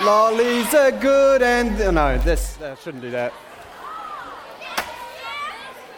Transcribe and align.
Lollies 0.00 0.74
are 0.74 0.90
good 0.90 1.42
and. 1.42 1.80
Oh, 1.82 1.90
no, 1.90 2.18
this. 2.18 2.60
I 2.60 2.74
shouldn't 2.76 3.02
do 3.02 3.10
that. 3.10 3.32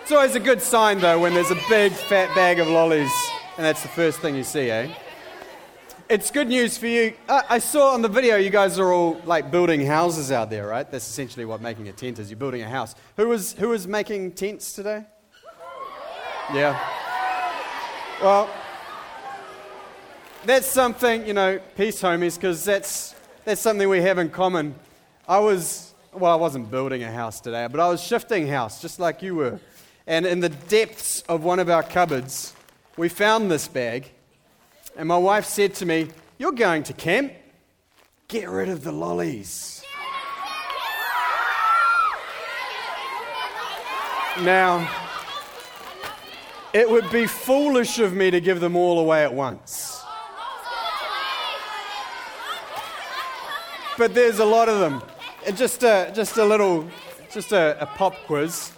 It's 0.03 0.13
always 0.13 0.35
a 0.35 0.41
good 0.41 0.61
sign, 0.61 0.99
though, 0.99 1.19
when 1.19 1.33
there's 1.33 1.51
a 1.51 1.59
big 1.69 1.93
fat 1.93 2.35
bag 2.35 2.59
of 2.59 2.69
lollies, 2.69 3.11
and 3.57 3.65
that's 3.65 3.81
the 3.83 3.89
first 3.89 4.21
thing 4.21 4.35
you 4.35 4.45
see, 4.45 4.71
eh? 4.71 4.93
It's 6.11 6.31
good 6.31 6.49
news 6.49 6.77
for 6.77 6.87
you. 6.87 7.15
Uh, 7.27 7.41
I 7.49 7.59
saw 7.59 7.95
on 7.95 8.03
the 8.03 8.11
video 8.11 8.37
you 8.37 8.51
guys 8.51 8.79
are 8.79 8.93
all 8.93 9.19
like 9.25 9.51
building 9.51 9.87
houses 9.87 10.31
out 10.31 10.51
there, 10.51 10.67
right? 10.67 10.91
That's 10.91 11.09
essentially 11.09 11.47
what 11.47 11.63
making 11.63 11.89
a 11.89 11.93
tent 11.93 12.19
is. 12.19 12.29
You're 12.29 12.37
building 12.37 12.61
a 12.61 12.69
house. 12.69 12.95
Who 13.17 13.29
was, 13.29 13.55
who 13.55 13.71
was 13.71 13.87
making 13.87 14.33
tents 14.33 14.75
today? 14.75 15.07
Yeah. 16.53 16.79
Well, 18.21 18.51
that's 20.45 20.67
something, 20.67 21.27
you 21.27 21.33
know, 21.33 21.59
peace 21.75 22.03
homies, 22.03 22.35
because 22.35 22.63
that's, 22.63 23.15
that's 23.45 23.61
something 23.61 23.89
we 23.89 24.01
have 24.01 24.19
in 24.19 24.31
common. 24.31 24.75
I 25.29 25.39
was, 25.39 25.95
well, 26.13 26.33
I 26.33 26.37
wasn't 26.37 26.71
building 26.71 27.03
a 27.03 27.13
house 27.13 27.41
today, 27.41 27.67
but 27.71 27.79
I 27.81 27.89
was 27.89 28.03
shifting 28.03 28.47
house, 28.47 28.81
just 28.81 28.99
like 28.99 29.23
you 29.23 29.35
were. 29.35 29.61
And 30.07 30.27
in 30.27 30.41
the 30.41 30.49
depths 30.49 31.23
of 31.29 31.45
one 31.45 31.59
of 31.59 31.69
our 31.69 31.83
cupboards, 31.83 32.55
we 32.97 33.09
found 33.09 33.51
this 33.51 33.69
bag. 33.69 34.11
And 34.97 35.09
my 35.09 35.19
wife 35.19 35.45
said 35.45 35.75
to 35.77 35.87
me, 35.87 36.09
You're 36.39 36.53
going 36.53 36.85
to 36.85 36.93
camp? 36.93 37.33
Get 38.29 38.49
rid 38.49 38.69
of 38.69 38.85
the 38.85 38.93
lollies. 38.93 39.85
Now, 44.41 44.91
it 46.73 46.91
would 46.91 47.11
be 47.11 47.27
foolish 47.27 47.99
of 47.99 48.15
me 48.15 48.31
to 48.31 48.41
give 48.41 48.61
them 48.61 48.75
all 48.75 48.99
away 48.99 49.23
at 49.23 49.33
once. 49.33 49.84
But 53.97 54.15
there's 54.15 54.41
a 54.41 54.45
lot 54.45 54.69
of 54.69 54.81
them. 54.81 55.03
Just 55.55 55.83
a, 55.85 56.11
just 56.15 56.37
a 56.37 56.45
little, 56.45 56.89
just 57.33 57.53
a, 57.53 57.81
a 57.81 57.87
pop 57.87 58.15
quiz. 58.27 58.73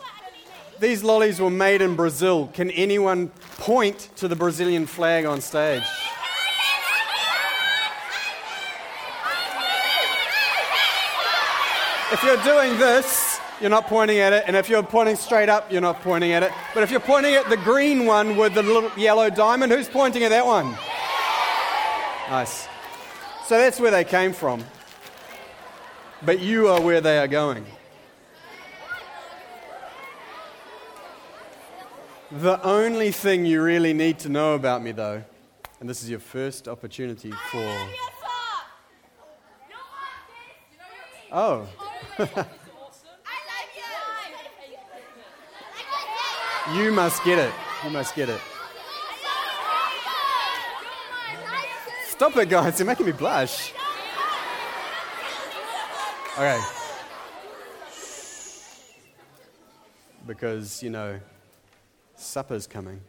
These 0.79 1.03
lollies 1.03 1.41
were 1.41 1.51
made 1.51 1.81
in 1.81 1.97
Brazil. 1.97 2.51
Can 2.53 2.71
anyone 2.73 3.29
point 3.59 4.11
to 4.17 4.29
the 4.29 4.37
Brazilian 4.37 4.85
flag 4.85 5.25
on 5.25 5.41
stage? 5.41 5.85
If 12.13 12.23
you're 12.23 12.43
doing 12.45 12.79
this, 12.79 13.41
you're 13.61 13.71
not 13.71 13.87
pointing 13.87 14.19
at 14.19 14.35
it. 14.35 14.45
And 14.47 14.55
if 14.55 14.69
you're 14.69 14.83
pointing 14.83 15.17
straight 15.17 15.49
up, 15.49 15.73
you're 15.73 15.81
not 15.81 16.03
pointing 16.03 16.33
at 16.33 16.43
it. 16.43 16.53
But 16.75 16.83
if 16.83 16.91
you're 16.91 17.01
pointing 17.01 17.35
at 17.35 17.49
the 17.49 17.57
green 17.57 18.05
one 18.05 18.37
with 18.37 18.55
the 18.55 18.63
little 18.63 18.91
yellow 18.99 19.31
diamond, 19.31 19.73
who's 19.73 19.89
pointing 19.89 20.25
at 20.25 20.29
that 20.29 20.45
one? 20.45 20.77
Nice. 22.29 22.69
So 23.47 23.59
that's 23.59 23.81
where 23.81 23.91
they 23.91 24.05
came 24.05 24.35
from. 24.35 24.63
But 26.27 26.41
you 26.41 26.67
are 26.67 26.81
where 26.81 27.01
they 27.01 27.19
are 27.19 27.29
going. 27.29 27.65
The 32.33 32.61
only 32.67 33.13
thing 33.13 33.47
you 33.47 33.63
really 33.63 33.93
need 33.93 34.19
to 34.21 34.29
know 34.29 34.57
about 34.57 34.83
me, 34.83 34.91
though, 34.91 35.23
and 35.79 35.89
this 35.89 36.03
is 36.03 36.11
your 36.11 36.19
first 36.19 36.67
opportunity 36.67 37.31
for. 37.31 37.89
Oh. 41.31 41.69
you 46.75 46.91
must 46.91 47.23
get 47.23 47.39
it. 47.39 47.55
You 47.85 47.91
must 47.91 48.17
get 48.17 48.29
it. 48.31 48.41
Stop 52.09 52.37
it, 52.37 52.49
guys. 52.49 52.81
You're 52.81 52.87
making 52.87 53.07
me 53.07 53.13
blush. 53.13 53.73
Okay. 56.39 56.61
Because, 60.27 60.83
you 60.83 60.91
know, 60.91 61.19
supper's 62.15 62.67
coming. 62.67 63.01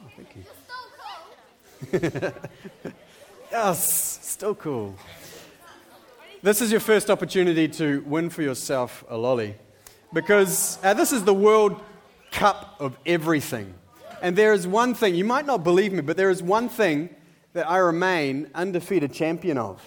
Oh, 0.00 0.10
thank 0.16 0.36
you. 1.92 2.32
yes, 3.52 4.26
still 4.26 4.54
cool. 4.54 4.94
This 6.40 6.62
is 6.62 6.70
your 6.70 6.80
first 6.80 7.10
opportunity 7.10 7.68
to 7.68 8.02
win 8.06 8.30
for 8.30 8.40
yourself 8.40 9.04
a 9.10 9.18
lolly. 9.18 9.54
Because 10.14 10.78
uh, 10.82 10.94
this 10.94 11.12
is 11.12 11.24
the 11.24 11.34
World 11.34 11.78
Cup 12.30 12.76
of 12.80 12.96
everything. 13.04 13.74
And 14.22 14.34
there 14.34 14.54
is 14.54 14.66
one 14.66 14.94
thing, 14.94 15.14
you 15.14 15.26
might 15.26 15.44
not 15.44 15.62
believe 15.62 15.92
me, 15.92 16.00
but 16.00 16.16
there 16.16 16.30
is 16.30 16.42
one 16.42 16.70
thing 16.70 17.10
that 17.52 17.68
I 17.68 17.76
remain 17.76 18.48
undefeated 18.54 19.12
champion 19.12 19.58
of. 19.58 19.86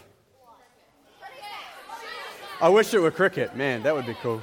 I 2.62 2.70
wish 2.70 2.94
it 2.94 3.00
were 3.00 3.12
cricket. 3.12 3.56
Man, 3.56 3.84
that 3.84 3.94
would 3.94 4.06
be 4.06 4.14
cool. 4.22 4.42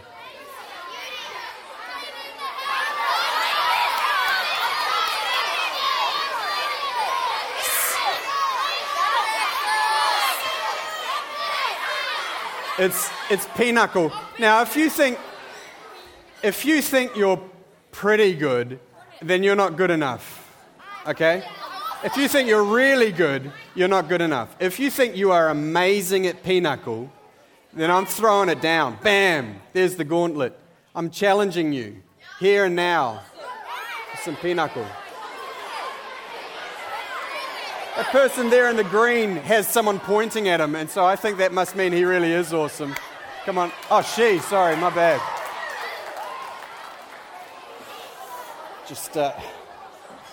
It's, 12.79 13.11
it's 13.31 13.47
pinochle. 13.55 14.13
Now, 14.39 14.63
if 14.63 14.77
you 14.77 14.91
think, 14.91 15.19
if 16.43 16.65
you 16.65 16.83
think 16.83 17.17
you're 17.17 17.41
pretty 17.93 18.35
good, 18.35 18.81
then 19.21 19.43
you're 19.43 19.57
not 19.57 19.77
good 19.77 19.91
enough. 19.91 20.51
Okay? 21.07 21.45
If 22.05 22.17
you 22.17 22.29
think 22.29 22.49
you're 22.49 22.65
really 22.65 23.13
good, 23.13 23.53
you're 23.75 23.89
not 23.89 24.09
good 24.09 24.21
enough. 24.21 24.55
If 24.59 24.81
you 24.81 24.91
think 24.91 25.17
you 25.17 25.31
are 25.31 25.49
amazing 25.49 26.27
at 26.27 26.43
pinochle, 26.43 27.11
then 27.75 27.91
I'm 27.91 28.07
throwing 28.07 28.49
it 28.49 28.61
down. 28.61 28.99
Bam! 29.03 29.61
There's 29.73 29.97
the 29.97 30.05
gauntlet. 30.05 30.59
I'm 30.95 31.11
challenging 31.11 31.73
you 31.73 32.03
here 32.39 32.67
and 32.67 32.77
now. 32.77 33.23
Some 34.23 34.37
pinochle. 34.37 34.87
That 37.97 38.07
person 38.07 38.49
there 38.49 38.71
in 38.71 38.77
the 38.77 38.85
green 38.85 39.37
has 39.37 39.69
someone 39.69 39.99
pointing 40.01 40.49
at 40.49 40.61
him, 40.61 40.75
and 40.75 40.89
so 40.89 41.05
I 41.05 41.15
think 41.15 41.39
that 41.39 41.53
must 41.53 41.77
mean 41.77 41.93
he 41.93 42.05
really 42.05 42.33
is 42.33 42.53
awesome. 42.53 42.95
Come 43.45 43.59
on. 43.59 43.73
Oh, 43.91 44.03
she, 44.03 44.39
sorry, 44.39 44.77
my 44.77 44.89
bad. 44.91 45.21
Just 48.87 49.17
uh, 49.17 49.33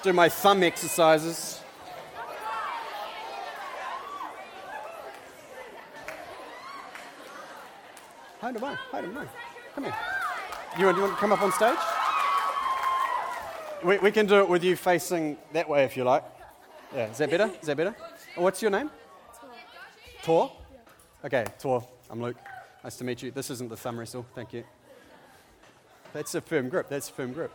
do 0.03 0.13
my 0.13 0.29
thumb 0.29 0.63
exercises. 0.63 1.58
Hi, 8.41 8.53
Devine. 8.53 8.77
Hi, 8.91 9.01
Devine. 9.01 9.27
Come 9.75 9.83
here. 9.83 9.95
You 10.77 10.85
want, 10.85 10.97
you 10.97 11.03
want 11.03 11.13
to 11.13 11.19
come 11.19 11.33
up 11.33 11.41
on 11.41 11.51
stage? 11.51 11.77
We, 13.83 13.97
we 13.97 14.11
can 14.11 14.27
do 14.27 14.39
it 14.39 14.47
with 14.47 14.63
you 14.63 14.77
facing 14.77 15.37
that 15.51 15.67
way 15.67 15.83
if 15.83 15.97
you 15.97 16.05
like. 16.05 16.23
Yeah, 16.95 17.11
is 17.11 17.17
that 17.17 17.29
better? 17.29 17.51
Is 17.59 17.67
that 17.67 17.75
better? 17.75 17.93
What's 18.35 18.61
your 18.61 18.71
name? 18.71 18.89
Tor. 20.23 20.53
Okay, 21.25 21.45
Tor. 21.59 21.85
I'm 22.09 22.21
Luke. 22.21 22.37
Nice 22.81 22.95
to 22.95 23.03
meet 23.03 23.21
you. 23.21 23.31
This 23.31 23.49
isn't 23.49 23.69
the 23.69 23.75
thumb 23.75 23.99
wrestle. 23.99 24.25
Thank 24.33 24.53
you. 24.53 24.63
That's 26.13 26.33
a 26.33 26.39
firm 26.39 26.69
grip. 26.69 26.87
That's 26.87 27.09
a 27.09 27.11
firm 27.11 27.33
grip. 27.33 27.51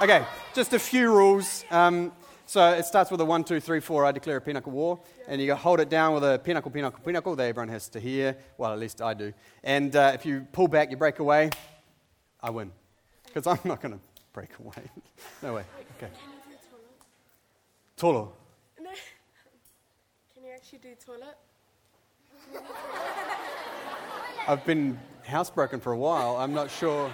Okay, 0.00 0.24
just 0.54 0.74
a 0.74 0.78
few 0.78 1.10
rules. 1.10 1.64
Um, 1.70 2.12
so 2.46 2.72
it 2.72 2.84
starts 2.84 3.10
with 3.10 3.20
a 3.20 3.24
one, 3.24 3.42
two, 3.42 3.58
three, 3.58 3.80
four. 3.80 4.04
I 4.04 4.12
declare 4.12 4.36
a 4.36 4.40
pinochle 4.40 4.72
war, 4.72 5.00
and 5.26 5.42
you 5.42 5.54
hold 5.54 5.80
it 5.80 5.88
down 5.88 6.14
with 6.14 6.22
a 6.22 6.38
pinochle, 6.38 6.70
pinochle, 6.70 7.04
pinochle. 7.04 7.34
That 7.34 7.48
everyone 7.48 7.68
has 7.68 7.88
to 7.90 8.00
hear. 8.00 8.36
Well, 8.56 8.72
at 8.72 8.78
least 8.78 9.02
I 9.02 9.14
do. 9.14 9.32
And 9.64 9.94
uh, 9.96 10.12
if 10.14 10.24
you 10.24 10.46
pull 10.52 10.68
back, 10.68 10.90
you 10.90 10.96
break 10.96 11.18
away. 11.18 11.50
I 12.40 12.50
win, 12.50 12.70
because 13.26 13.46
I'm 13.46 13.58
not 13.64 13.82
going 13.82 13.94
to 13.94 14.00
break 14.32 14.50
away. 14.60 14.90
no 15.42 15.54
way. 15.54 15.64
Okay. 15.96 16.12
Tolo. 17.96 18.30
No. 18.80 18.90
Can 20.34 20.44
you 20.44 20.50
actually 20.54 20.78
do 20.78 20.94
toilet? 21.04 21.36
I've 24.46 24.64
been 24.64 24.98
housebroken 25.26 25.82
for 25.82 25.92
a 25.92 25.98
while. 25.98 26.36
I'm 26.36 26.54
not 26.54 26.70
sure. 26.70 27.10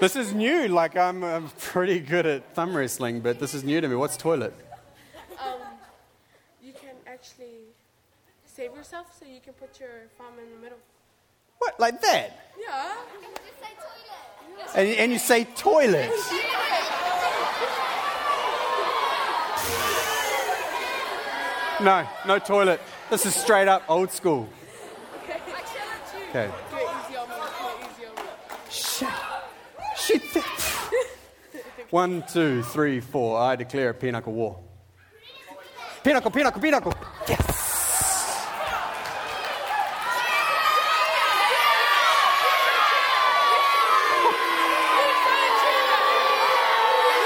This 0.00 0.16
is 0.16 0.32
new. 0.32 0.66
Like, 0.68 0.96
I'm, 0.96 1.22
I'm 1.22 1.50
pretty 1.58 2.00
good 2.00 2.24
at 2.24 2.54
thumb 2.54 2.74
wrestling, 2.74 3.20
but 3.20 3.38
this 3.38 3.52
is 3.52 3.62
new 3.62 3.82
to 3.82 3.86
me. 3.86 3.96
What's 3.96 4.16
toilet? 4.16 4.54
Um, 5.38 5.58
you 6.62 6.72
can 6.72 6.94
actually 7.06 7.66
save 8.46 8.74
yourself 8.74 9.14
so 9.20 9.26
you 9.26 9.40
can 9.40 9.52
put 9.52 9.78
your 9.78 9.90
thumb 10.16 10.32
in 10.42 10.50
the 10.56 10.62
middle. 10.62 10.78
What? 11.58 11.78
Like 11.78 12.00
that? 12.00 12.46
Yeah. 12.58 12.94
And, 14.74 14.88
and 14.88 15.12
you 15.12 15.18
say 15.18 15.44
toilet. 15.54 16.10
No, 21.82 22.08
no 22.26 22.38
toilet. 22.38 22.80
This 23.10 23.26
is 23.26 23.34
straight 23.34 23.68
up 23.68 23.82
old 23.86 24.10
school. 24.12 24.48
Okay. 26.30 26.50
Do 26.70 26.76
it 29.06 29.29
Shit. 30.10 30.22
Shit. 30.32 31.06
One, 31.90 32.24
two, 32.32 32.62
three, 32.62 33.00
four. 33.00 33.38
I 33.38 33.56
declare 33.56 33.90
a 33.90 33.94
pinochle 33.94 34.32
war. 34.32 34.58
Pinnacle, 36.02 36.30
pinnacle, 36.30 36.60
pinnacle. 36.60 36.94
Yes. 37.28 37.70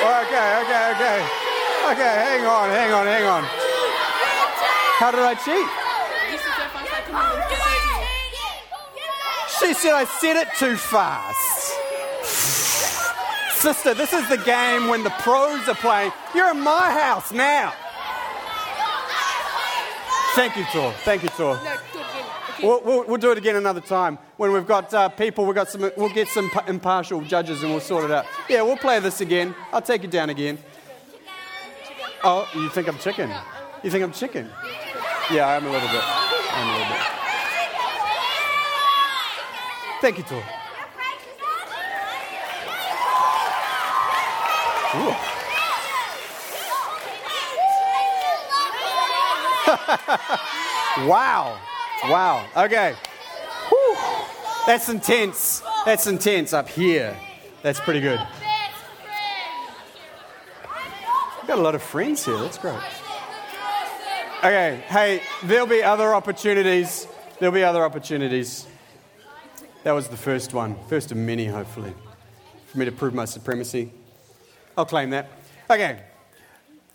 Okay, 0.04 0.60
okay, 0.62 0.92
okay. 0.92 1.18
Okay, 1.92 2.14
hang 2.26 2.46
on, 2.46 2.68
hang 2.70 2.92
on, 2.92 3.06
hang 3.06 3.26
on. 3.26 3.44
How 4.98 5.10
did 5.10 5.20
I 5.20 5.34
cheat? 5.34 5.68
She 9.60 9.72
said 9.74 9.92
I 9.92 10.04
said 10.04 10.36
it 10.36 10.48
too 10.58 10.76
fast. 10.76 11.63
Sister, 13.64 13.94
this 13.94 14.12
is 14.12 14.28
the 14.28 14.36
game 14.36 14.88
when 14.88 15.02
the 15.04 15.08
pros 15.20 15.66
are 15.70 15.74
playing. 15.74 16.12
You're 16.34 16.50
in 16.50 16.60
my 16.60 16.92
house 16.92 17.32
now. 17.32 17.72
Thank 20.34 20.58
you, 20.58 20.66
Tor. 20.70 20.92
Thank 20.98 21.22
you, 21.22 21.30
Tor. 21.30 21.54
No, 21.56 21.62
do 21.62 21.98
it 21.98 22.04
again. 22.10 22.26
Okay. 22.50 22.66
We'll, 22.66 22.82
we'll, 22.82 23.04
we'll 23.04 23.16
do 23.16 23.30
it 23.30 23.38
again 23.38 23.56
another 23.56 23.80
time 23.80 24.18
when 24.36 24.52
we've 24.52 24.66
got 24.66 24.92
uh, 24.92 25.08
people. 25.08 25.46
We've 25.46 25.54
got 25.54 25.70
some. 25.70 25.90
We'll 25.96 26.12
get 26.12 26.28
some 26.28 26.50
p- 26.50 26.60
impartial 26.66 27.22
judges 27.22 27.62
and 27.62 27.72
we'll 27.72 27.80
sort 27.80 28.04
it 28.04 28.10
out. 28.10 28.26
Yeah, 28.50 28.60
we'll 28.60 28.76
play 28.76 29.00
this 29.00 29.22
again. 29.22 29.54
I'll 29.72 29.80
take 29.80 30.02
you 30.02 30.10
down 30.10 30.28
again. 30.28 30.58
Oh, 32.22 32.46
you 32.54 32.68
think 32.68 32.86
I'm 32.86 32.98
chicken? 32.98 33.32
You 33.82 33.88
think 33.88 34.04
I'm 34.04 34.12
chicken? 34.12 34.50
Yeah, 35.32 35.46
I 35.46 35.56
am 35.56 35.64
a 35.64 35.70
little 35.70 35.88
bit. 35.88 36.02
I'm 36.04 36.68
a 36.68 36.72
little 36.72 36.92
bit. 36.92 37.06
Thank 40.02 40.18
you, 40.18 40.24
Tor. 40.24 40.44
Wow. 50.98 51.58
Wow. 52.04 52.46
Okay. 52.56 52.94
Whew. 53.68 53.96
That's 54.64 54.88
intense. 54.88 55.60
That's 55.84 56.06
intense 56.06 56.52
up 56.52 56.68
here. 56.68 57.18
That's 57.62 57.80
pretty 57.80 58.00
good. 58.00 58.20
We've 61.40 61.48
got 61.48 61.58
a 61.58 61.62
lot 61.62 61.74
of 61.74 61.82
friends 61.82 62.24
here. 62.24 62.36
That's 62.36 62.58
great. 62.58 62.78
Okay. 64.38 64.84
Hey, 64.86 65.22
there'll 65.42 65.66
be 65.66 65.82
other 65.82 66.14
opportunities. 66.14 67.08
There'll 67.40 67.54
be 67.54 67.64
other 67.64 67.84
opportunities. 67.84 68.68
That 69.82 69.92
was 69.92 70.06
the 70.06 70.16
first 70.16 70.54
one. 70.54 70.76
First 70.88 71.10
of 71.10 71.16
many, 71.16 71.46
hopefully, 71.46 71.92
for 72.66 72.78
me 72.78 72.84
to 72.84 72.92
prove 72.92 73.14
my 73.14 73.24
supremacy. 73.24 73.90
I'll 74.76 74.86
claim 74.86 75.10
that. 75.10 75.28
Okay. 75.70 76.00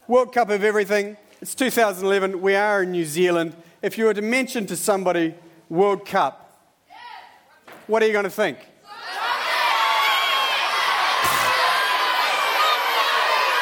World 0.07 0.33
Cup 0.33 0.49
of 0.49 0.63
everything. 0.63 1.17
It's 1.41 1.55
2011. 1.55 2.41
We 2.41 2.55
are 2.55 2.83
in 2.83 2.91
New 2.91 3.05
Zealand. 3.05 3.55
If 3.81 3.97
you 3.97 4.05
were 4.05 4.13
to 4.13 4.21
mention 4.21 4.65
to 4.67 4.75
somebody 4.75 5.35
World 5.69 6.05
Cup, 6.05 6.45
what 7.87 8.03
are 8.03 8.05
you 8.07 8.11
going 8.11 8.25
to 8.25 8.29
think? 8.29 8.57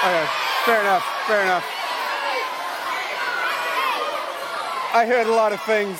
Okay, 0.03 0.25
fair 0.65 0.81
enough, 0.81 1.03
fair 1.27 1.41
enough. 1.43 1.65
I 4.93 5.05
heard 5.05 5.27
a 5.27 5.31
lot 5.31 5.51
of 5.51 5.61
things. 5.61 5.99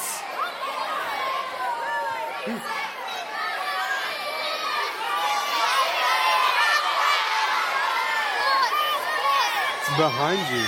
It's 9.82 9.87
behind 9.98 10.40
you. 10.56 10.66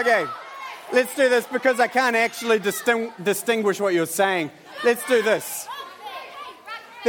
Okay, 0.00 0.26
let's 0.92 1.16
do 1.16 1.28
this 1.28 1.46
because 1.46 1.80
I 1.80 1.88
can't 1.88 2.14
actually 2.14 2.58
disting- 2.58 3.12
distinguish 3.22 3.80
what 3.80 3.94
you're 3.94 4.06
saying. 4.06 4.50
Let's 4.84 5.04
do 5.06 5.22
this. 5.22 5.66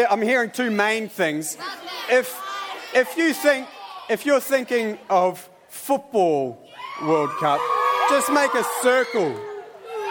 I'm 0.10 0.22
hearing 0.22 0.52
two 0.52 0.72
main 0.72 1.10
things. 1.10 1.58
If, 2.10 2.42
if 2.96 3.18
you 3.18 3.34
think, 3.34 3.68
if 4.10 4.26
you're 4.26 4.40
thinking 4.40 4.98
of 5.10 5.48
football 5.70 6.66
World 7.04 7.32
Cup, 7.40 7.60
just 8.10 8.32
make 8.32 8.54
a 8.54 8.64
circle. 8.82 9.36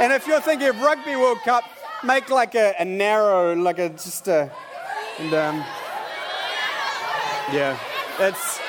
And 0.00 0.12
if 0.12 0.26
you're 0.26 0.40
thinking 0.40 0.68
of 0.68 0.80
rugby 0.80 1.16
World 1.16 1.38
Cup, 1.44 1.64
make 2.04 2.30
like 2.30 2.54
a, 2.54 2.74
a 2.78 2.84
narrow, 2.84 3.54
like 3.54 3.78
a 3.78 3.88
just 3.88 4.28
a, 4.28 4.50
and 5.18 5.34
um, 5.34 5.56
yeah, 7.52 7.78
that's. 8.18 8.60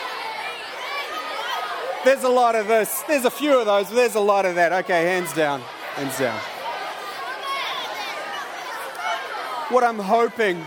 There's 2.03 2.24
a 2.24 2.30
lot 2.30 2.56
of 2.56 2.68
this. 2.68 3.03
There's 3.07 3.25
a 3.25 3.30
few 3.30 3.59
of 3.59 3.68
those, 3.68 3.86
but 3.86 3.94
there's 3.94 4.15
a 4.15 4.19
lot 4.19 4.48
of 4.48 4.56
that. 4.56 4.74
Okay, 4.74 5.03
hands 5.03 5.33
down. 5.33 5.62
Hands 5.94 6.18
down. 6.18 6.39
What 9.69 9.83
I'm 9.83 10.00
hoping. 10.00 10.63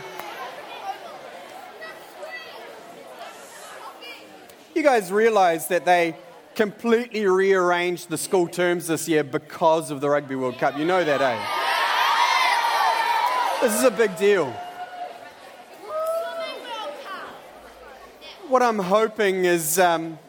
You 4.77 4.85
guys 4.85 5.11
realize 5.11 5.67
that 5.69 5.85
they 5.85 6.17
completely 6.55 7.27
rearranged 7.27 8.11
the 8.11 8.19
school 8.19 8.47
terms 8.47 8.87
this 8.87 9.09
year 9.09 9.25
because 9.25 9.91
of 9.91 10.01
the 10.01 10.09
Rugby 10.09 10.37
World 10.37 10.59
Cup. 10.59 10.79
You 10.79 10.85
know 10.85 11.03
that, 11.03 11.21
eh? 11.21 11.47
This 13.61 13.77
is 13.77 13.83
a 13.83 13.91
big 13.91 14.17
deal. 14.17 14.53
What 18.47 18.63
I'm 18.63 18.79
hoping 18.79 19.47
is. 19.47 19.81
Um, 19.81 20.21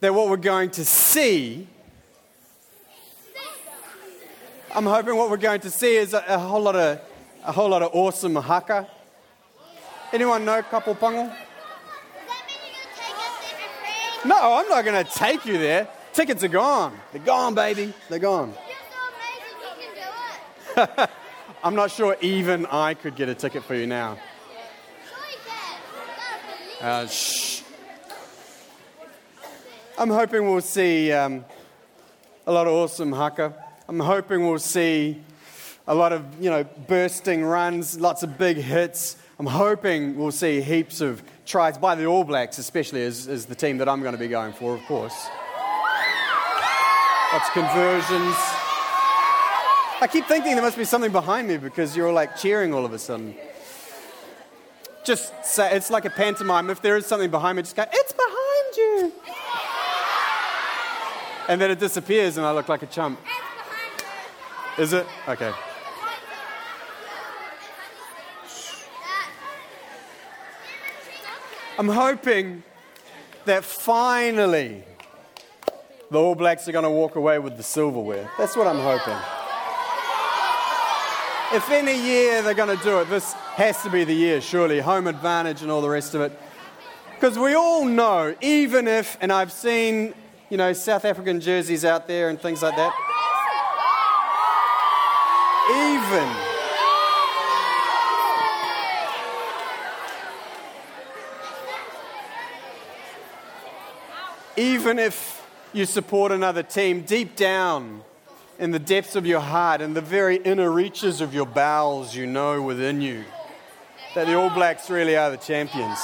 that 0.00 0.14
what 0.14 0.28
we're 0.28 0.36
going 0.36 0.70
to 0.70 0.84
see, 0.84 1.66
I'm 4.74 4.84
hoping 4.84 5.16
what 5.16 5.30
we're 5.30 5.36
going 5.36 5.60
to 5.62 5.70
see 5.70 5.96
is 5.96 6.14
a, 6.14 6.24
a 6.28 6.38
whole 6.38 6.62
lot 6.62 6.76
of 6.76 7.00
a 7.44 7.52
whole 7.52 7.70
lot 7.70 7.82
of 7.82 7.90
awesome 7.94 8.34
haka. 8.36 8.86
Anyone 10.12 10.44
know 10.44 10.62
Kapa 10.62 10.90
o 10.90 10.94
Pango? 10.94 11.32
No, 14.24 14.54
I'm 14.54 14.68
not 14.68 14.84
going 14.84 15.04
to 15.04 15.10
take 15.10 15.46
you 15.46 15.58
there. 15.58 15.88
Tickets 16.12 16.42
are 16.42 16.48
gone. 16.48 16.98
They're 17.12 17.22
gone, 17.22 17.54
baby. 17.54 17.92
They're 18.08 18.18
gone. 18.18 18.52
I'm 21.64 21.74
not 21.74 21.90
sure 21.90 22.16
even 22.20 22.66
I 22.66 22.94
could 22.94 23.16
get 23.16 23.28
a 23.28 23.34
ticket 23.34 23.64
for 23.64 23.74
you 23.74 23.86
now. 23.86 24.18
Uh, 26.80 27.06
shh. 27.06 27.47
I'm 30.00 30.10
hoping 30.10 30.48
we'll 30.48 30.60
see 30.60 31.10
um, 31.10 31.44
a 32.46 32.52
lot 32.52 32.68
of 32.68 32.72
awesome 32.72 33.10
haka. 33.10 33.52
I'm 33.88 33.98
hoping 33.98 34.46
we'll 34.46 34.60
see 34.60 35.20
a 35.88 35.94
lot 35.94 36.12
of, 36.12 36.24
you 36.40 36.50
know, 36.50 36.62
bursting 36.86 37.42
runs, 37.42 37.98
lots 37.98 38.22
of 38.22 38.38
big 38.38 38.58
hits. 38.58 39.16
I'm 39.40 39.46
hoping 39.46 40.16
we'll 40.16 40.30
see 40.30 40.60
heaps 40.60 41.00
of 41.00 41.20
tries 41.46 41.78
by 41.78 41.96
the 41.96 42.06
All 42.06 42.22
Blacks, 42.22 42.58
especially 42.58 43.02
as, 43.02 43.26
as 43.26 43.46
the 43.46 43.56
team 43.56 43.78
that 43.78 43.88
I'm 43.88 44.00
going 44.02 44.12
to 44.12 44.20
be 44.20 44.28
going 44.28 44.52
for, 44.52 44.72
of 44.72 44.82
course. 44.82 45.28
Lots 47.32 47.48
of 47.48 47.52
conversions. 47.54 48.36
I 50.00 50.08
keep 50.08 50.26
thinking 50.26 50.54
there 50.54 50.62
must 50.62 50.78
be 50.78 50.84
something 50.84 51.10
behind 51.10 51.48
me 51.48 51.56
because 51.56 51.96
you're 51.96 52.06
all 52.06 52.14
like 52.14 52.36
cheering 52.36 52.72
all 52.72 52.84
of 52.84 52.92
a 52.92 53.00
sudden. 53.00 53.34
Just 55.02 55.32
say, 55.44 55.74
it's 55.74 55.90
like 55.90 56.04
a 56.04 56.10
pantomime. 56.10 56.70
If 56.70 56.82
there 56.82 56.96
is 56.96 57.04
something 57.04 57.32
behind 57.32 57.56
me, 57.56 57.62
just 57.62 57.74
go, 57.74 57.84
it's 57.92 58.12
behind 58.12 58.76
you 58.76 59.12
and 61.48 61.60
then 61.60 61.70
it 61.70 61.80
disappears 61.80 62.36
and 62.36 62.46
I 62.46 62.52
look 62.52 62.68
like 62.68 62.82
a 62.82 62.86
chump. 62.86 63.18
Is 64.78 64.92
it? 64.92 65.06
Okay. 65.26 65.52
I'm 71.78 71.88
hoping 71.88 72.62
that 73.44 73.64
finally 73.64 74.84
the 76.10 76.18
All 76.18 76.34
Blacks 76.34 76.68
are 76.68 76.72
going 76.72 76.84
to 76.84 76.90
walk 76.90 77.16
away 77.16 77.38
with 77.38 77.56
the 77.56 77.62
silverware. 77.62 78.30
That's 78.38 78.56
what 78.56 78.66
I'm 78.66 78.78
hoping. 78.78 79.16
If 81.56 81.70
any 81.70 81.98
year 81.98 82.42
they're 82.42 82.52
going 82.52 82.76
to 82.76 82.84
do 82.84 83.00
it, 83.00 83.08
this 83.08 83.32
has 83.32 83.82
to 83.82 83.90
be 83.90 84.04
the 84.04 84.12
year, 84.12 84.40
surely. 84.40 84.80
Home 84.80 85.06
advantage 85.06 85.62
and 85.62 85.70
all 85.70 85.80
the 85.80 85.88
rest 85.88 86.14
of 86.14 86.20
it. 86.20 86.38
Because 87.14 87.38
we 87.38 87.54
all 87.54 87.84
know, 87.84 88.34
even 88.40 88.86
if, 88.86 89.16
and 89.20 89.32
I've 89.32 89.52
seen 89.52 90.14
you 90.50 90.56
know, 90.56 90.72
South 90.72 91.04
African 91.04 91.40
jerseys 91.40 91.84
out 91.84 92.06
there 92.06 92.28
and 92.28 92.40
things 92.40 92.62
like 92.62 92.76
that. 92.76 92.94
Even. 95.70 96.28
Even 104.56 104.98
if 104.98 105.46
you 105.72 105.84
support 105.84 106.32
another 106.32 106.62
team, 106.62 107.02
deep 107.02 107.36
down 107.36 108.02
in 108.58 108.70
the 108.70 108.78
depths 108.78 109.14
of 109.14 109.26
your 109.26 109.40
heart, 109.40 109.80
in 109.80 109.94
the 109.94 110.00
very 110.00 110.36
inner 110.36 110.70
reaches 110.70 111.20
of 111.20 111.32
your 111.32 111.46
bowels, 111.46 112.16
you 112.16 112.26
know 112.26 112.62
within 112.62 113.00
you 113.00 113.24
that 114.14 114.26
the 114.26 114.34
All 114.34 114.50
Blacks 114.50 114.90
really 114.90 115.16
are 115.16 115.30
the 115.30 115.36
champions. 115.36 115.98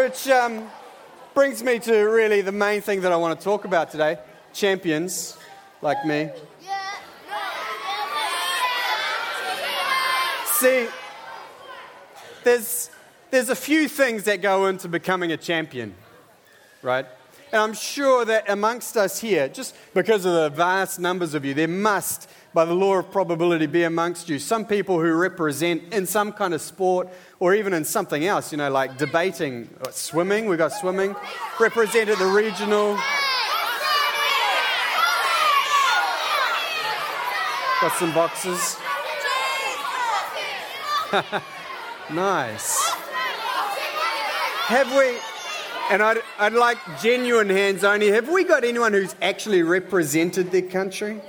Which 0.00 0.28
um, 0.28 0.66
brings 1.34 1.62
me 1.62 1.78
to 1.80 1.94
really 2.04 2.40
the 2.40 2.52
main 2.52 2.80
thing 2.80 3.02
that 3.02 3.12
I 3.12 3.16
want 3.16 3.38
to 3.38 3.44
talk 3.44 3.66
about 3.66 3.90
today 3.90 4.16
champions 4.54 5.36
like 5.82 6.06
me. 6.06 6.30
See, 10.46 10.88
there's, 12.44 12.90
there's 13.30 13.50
a 13.50 13.54
few 13.54 13.88
things 13.88 14.24
that 14.24 14.40
go 14.40 14.68
into 14.68 14.88
becoming 14.88 15.32
a 15.32 15.36
champion, 15.36 15.94
right? 16.80 17.04
And 17.52 17.60
I'm 17.60 17.74
sure 17.74 18.24
that 18.24 18.48
amongst 18.48 18.96
us 18.96 19.20
here, 19.20 19.50
just 19.50 19.76
because 19.92 20.24
of 20.24 20.32
the 20.32 20.48
vast 20.48 20.98
numbers 20.98 21.34
of 21.34 21.44
you, 21.44 21.52
there 21.52 21.68
must, 21.68 22.26
by 22.52 22.64
the 22.64 22.74
law 22.74 22.96
of 22.96 23.10
probability, 23.10 23.66
be 23.66 23.84
amongst 23.84 24.28
you 24.28 24.38
some 24.38 24.64
people 24.64 25.00
who 25.00 25.12
represent 25.12 25.94
in 25.94 26.06
some 26.06 26.32
kind 26.32 26.52
of 26.52 26.60
sport 26.60 27.08
or 27.38 27.54
even 27.54 27.72
in 27.72 27.84
something 27.84 28.24
else, 28.24 28.50
you 28.50 28.58
know, 28.58 28.70
like 28.70 28.98
debating, 28.98 29.68
swimming, 29.90 30.46
we've 30.46 30.58
got 30.58 30.72
swimming, 30.72 31.14
represented 31.60 32.18
the 32.18 32.26
regional. 32.26 32.98
Got 37.80 37.92
some 37.92 38.12
boxes. 38.12 38.76
nice. 42.10 42.90
Have 44.66 44.94
we, 44.96 45.18
and 45.90 46.02
I'd, 46.02 46.18
I'd 46.38 46.52
like 46.52 46.78
genuine 47.00 47.48
hands 47.48 47.84
only, 47.84 48.08
have 48.08 48.28
we 48.28 48.44
got 48.44 48.64
anyone 48.64 48.92
who's 48.92 49.14
actually 49.22 49.62
represented 49.62 50.50
their 50.50 50.62
country? 50.62 51.20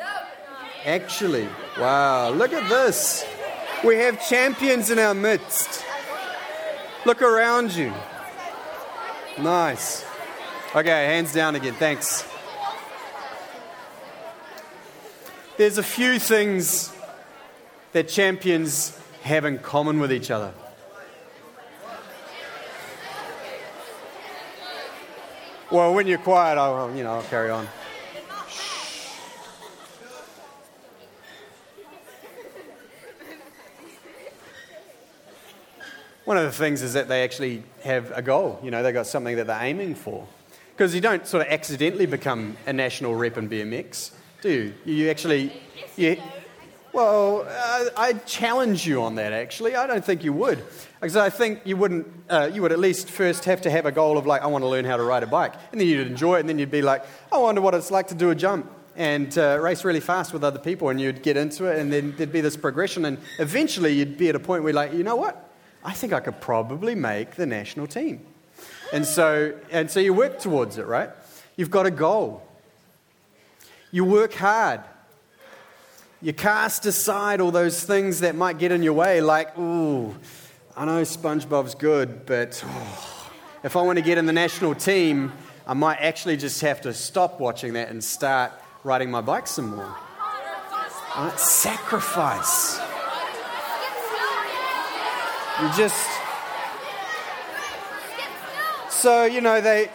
Actually, 0.85 1.47
wow, 1.79 2.31
look 2.31 2.53
at 2.53 2.67
this. 2.67 3.23
We 3.83 3.97
have 3.97 4.27
champions 4.27 4.89
in 4.89 4.97
our 4.97 5.13
midst. 5.13 5.83
Look 7.05 7.21
around 7.21 7.75
you. 7.75 7.93
Nice. 9.39 10.05
Okay, 10.75 10.89
hands 10.89 11.33
down 11.33 11.55
again, 11.55 11.73
thanks. 11.73 12.27
There's 15.57 15.77
a 15.77 15.83
few 15.83 16.17
things 16.17 16.91
that 17.91 18.07
champions 18.07 18.97
have 19.21 19.45
in 19.45 19.59
common 19.59 19.99
with 19.99 20.11
each 20.11 20.31
other. 20.31 20.53
Well, 25.69 25.93
when 25.93 26.07
you're 26.07 26.17
quiet, 26.17 26.57
I'll, 26.57 26.95
you 26.95 27.03
know, 27.03 27.13
I'll 27.13 27.23
carry 27.23 27.49
on. 27.49 27.67
One 36.25 36.37
of 36.37 36.43
the 36.43 36.51
things 36.51 36.81
is 36.83 36.93
that 36.93 37.07
they 37.07 37.23
actually 37.23 37.63
have 37.83 38.11
a 38.11 38.21
goal. 38.21 38.59
You 38.63 38.71
know, 38.71 38.83
they've 38.83 38.93
got 38.93 39.07
something 39.07 39.35
that 39.37 39.47
they're 39.47 39.63
aiming 39.63 39.95
for. 39.95 40.27
Because 40.71 40.93
you 40.93 41.01
don't 41.01 41.25
sort 41.27 41.45
of 41.45 41.51
accidentally 41.51 42.05
become 42.05 42.57
a 42.65 42.73
national 42.73 43.15
rep 43.15 43.37
in 43.37 43.49
BMX, 43.49 44.11
do 44.41 44.73
you? 44.85 44.93
You 44.93 45.09
actually, 45.09 45.51
you, 45.95 46.17
well, 46.93 47.45
uh, 47.47 47.89
I 47.97 48.13
challenge 48.25 48.87
you 48.87 49.01
on 49.03 49.15
that. 49.15 49.33
Actually, 49.33 49.75
I 49.75 49.85
don't 49.87 50.03
think 50.03 50.23
you 50.23 50.33
would, 50.33 50.63
because 50.99 51.15
I 51.15 51.29
think 51.29 51.61
you 51.65 51.77
wouldn't. 51.77 52.07
Uh, 52.29 52.49
you 52.51 52.61
would 52.61 52.71
at 52.71 52.79
least 52.79 53.09
first 53.09 53.45
have 53.45 53.61
to 53.61 53.71
have 53.71 53.85
a 53.85 53.91
goal 53.91 54.17
of 54.17 54.25
like, 54.25 54.41
I 54.41 54.47
want 54.47 54.63
to 54.63 54.67
learn 54.67 54.85
how 54.85 54.97
to 54.97 55.03
ride 55.03 55.23
a 55.23 55.27
bike, 55.27 55.53
and 55.71 55.79
then 55.79 55.87
you'd 55.87 56.07
enjoy 56.07 56.37
it, 56.37 56.41
and 56.41 56.49
then 56.49 56.57
you'd 56.57 56.71
be 56.71 56.81
like, 56.81 57.05
I 57.31 57.37
wonder 57.37 57.61
what 57.61 57.75
it's 57.75 57.91
like 57.91 58.07
to 58.07 58.15
do 58.15 58.29
a 58.29 58.35
jump 58.35 58.71
and 58.95 59.37
uh, 59.37 59.57
race 59.61 59.85
really 59.85 59.99
fast 59.99 60.33
with 60.33 60.43
other 60.43 60.59
people, 60.59 60.89
and 60.89 60.99
you'd 60.99 61.23
get 61.23 61.37
into 61.37 61.65
it, 61.65 61.79
and 61.79 61.91
then 61.93 62.13
there'd 62.17 62.31
be 62.31 62.41
this 62.41 62.57
progression, 62.57 63.05
and 63.05 63.17
eventually 63.39 63.93
you'd 63.93 64.17
be 64.17 64.29
at 64.29 64.35
a 64.35 64.39
point 64.39 64.63
where, 64.63 64.73
like, 64.73 64.93
you 64.93 65.03
know 65.03 65.15
what? 65.15 65.50
I 65.83 65.93
think 65.93 66.13
I 66.13 66.19
could 66.19 66.39
probably 66.41 66.95
make 66.95 67.35
the 67.35 67.45
national 67.45 67.87
team, 67.87 68.25
and 68.93 69.05
so 69.05 69.57
and 69.71 69.89
so 69.89 69.99
you 69.99 70.13
work 70.13 70.39
towards 70.39 70.77
it, 70.77 70.85
right? 70.85 71.09
You've 71.57 71.71
got 71.71 71.85
a 71.85 71.91
goal. 71.91 72.47
You 73.91 74.05
work 74.05 74.33
hard 74.33 74.81
you 76.23 76.33
cast 76.33 76.85
aside 76.85 77.41
all 77.41 77.49
those 77.49 77.83
things 77.83 78.19
that 78.19 78.35
might 78.35 78.59
get 78.59 78.71
in 78.71 78.83
your 78.83 78.93
way, 78.93 79.21
like, 79.21 79.57
ooh, 79.57 80.15
I 80.77 80.85
know 80.85 81.01
SpongeBob's 81.01 81.73
good, 81.73 82.27
but 82.27 82.63
oh, 82.63 83.31
if 83.63 83.75
I 83.75 83.81
want 83.81 83.97
to 83.97 84.03
get 84.03 84.19
in 84.19 84.27
the 84.27 84.33
national 84.33 84.75
team, 84.75 85.31
I 85.65 85.73
might 85.73 85.97
actually 85.97 86.37
just 86.37 86.61
have 86.61 86.81
to 86.81 86.93
stop 86.93 87.39
watching 87.39 87.73
that 87.73 87.89
and 87.89 88.03
start 88.03 88.51
riding 88.83 89.09
my 89.09 89.21
bike 89.21 89.47
some 89.47 89.75
more. 89.75 89.95
Right? 91.17 91.39
Sacrifice. 91.39 92.79
You 95.61 95.69
just. 95.77 96.09
So, 98.89 99.25
you 99.25 99.41
know, 99.41 99.61
they. 99.61 99.89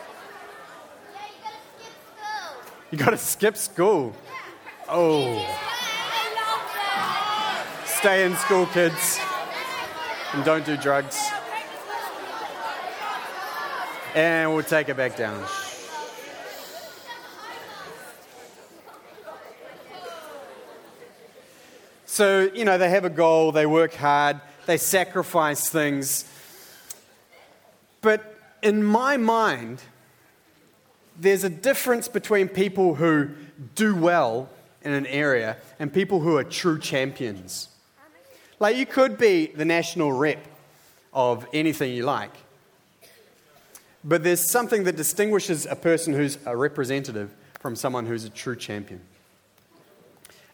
You 2.93 2.99
got 2.99 3.11
to 3.11 3.19
skip 3.19 3.57
school. 3.57 4.15
Oh. 4.89 5.45
Stay 7.85 8.25
in 8.25 8.37
school, 8.37 8.67
kids, 8.67 9.19
and 10.35 10.45
don't 10.45 10.65
do 10.65 10.77
drugs. 10.77 11.19
And 14.15 14.55
we'll 14.55 14.63
take 14.63 14.89
it 14.89 14.97
back 14.97 15.17
down. 15.17 15.45
So, 22.05 22.49
you 22.55 22.65
know, 22.65 22.79
they 22.79 22.89
have 22.89 23.05
a 23.05 23.11
goal, 23.11 23.51
they 23.51 23.67
work 23.67 23.93
hard, 23.95 24.41
they 24.67 24.77
sacrifice 24.77 25.69
things. 25.69 26.25
But 28.01 28.39
in 28.63 28.85
my 28.85 29.17
mind, 29.17 29.81
there's 31.19 31.45
a 31.45 31.51
difference 31.51 32.09
between 32.09 32.49
people 32.49 32.97
who 32.97 33.31
do 33.75 33.95
well 33.95 34.51
in 34.83 34.93
an 34.93 35.07
area 35.07 35.57
and 35.79 35.93
people 35.93 36.21
who 36.21 36.37
are 36.37 36.45
true 36.45 36.79
champions. 36.79 37.69
Like, 38.59 38.77
you 38.77 38.87
could 38.87 39.19
be 39.19 39.47
the 39.47 39.65
national 39.65 40.13
rep 40.13 40.47
of 41.13 41.47
anything 41.53 41.93
you 41.93 42.05
like, 42.05 42.33
but 44.05 44.23
there's 44.23 44.51
something 44.51 44.85
that 44.85 44.97
distinguishes 44.97 45.67
a 45.67 45.77
person 45.77 46.13
who's 46.15 46.39
a 46.47 46.57
representative 46.57 47.35
from 47.61 47.75
someone 47.75 48.07
who's 48.07 48.25
a 48.25 48.31
true 48.31 48.57
champion. 48.57 49.01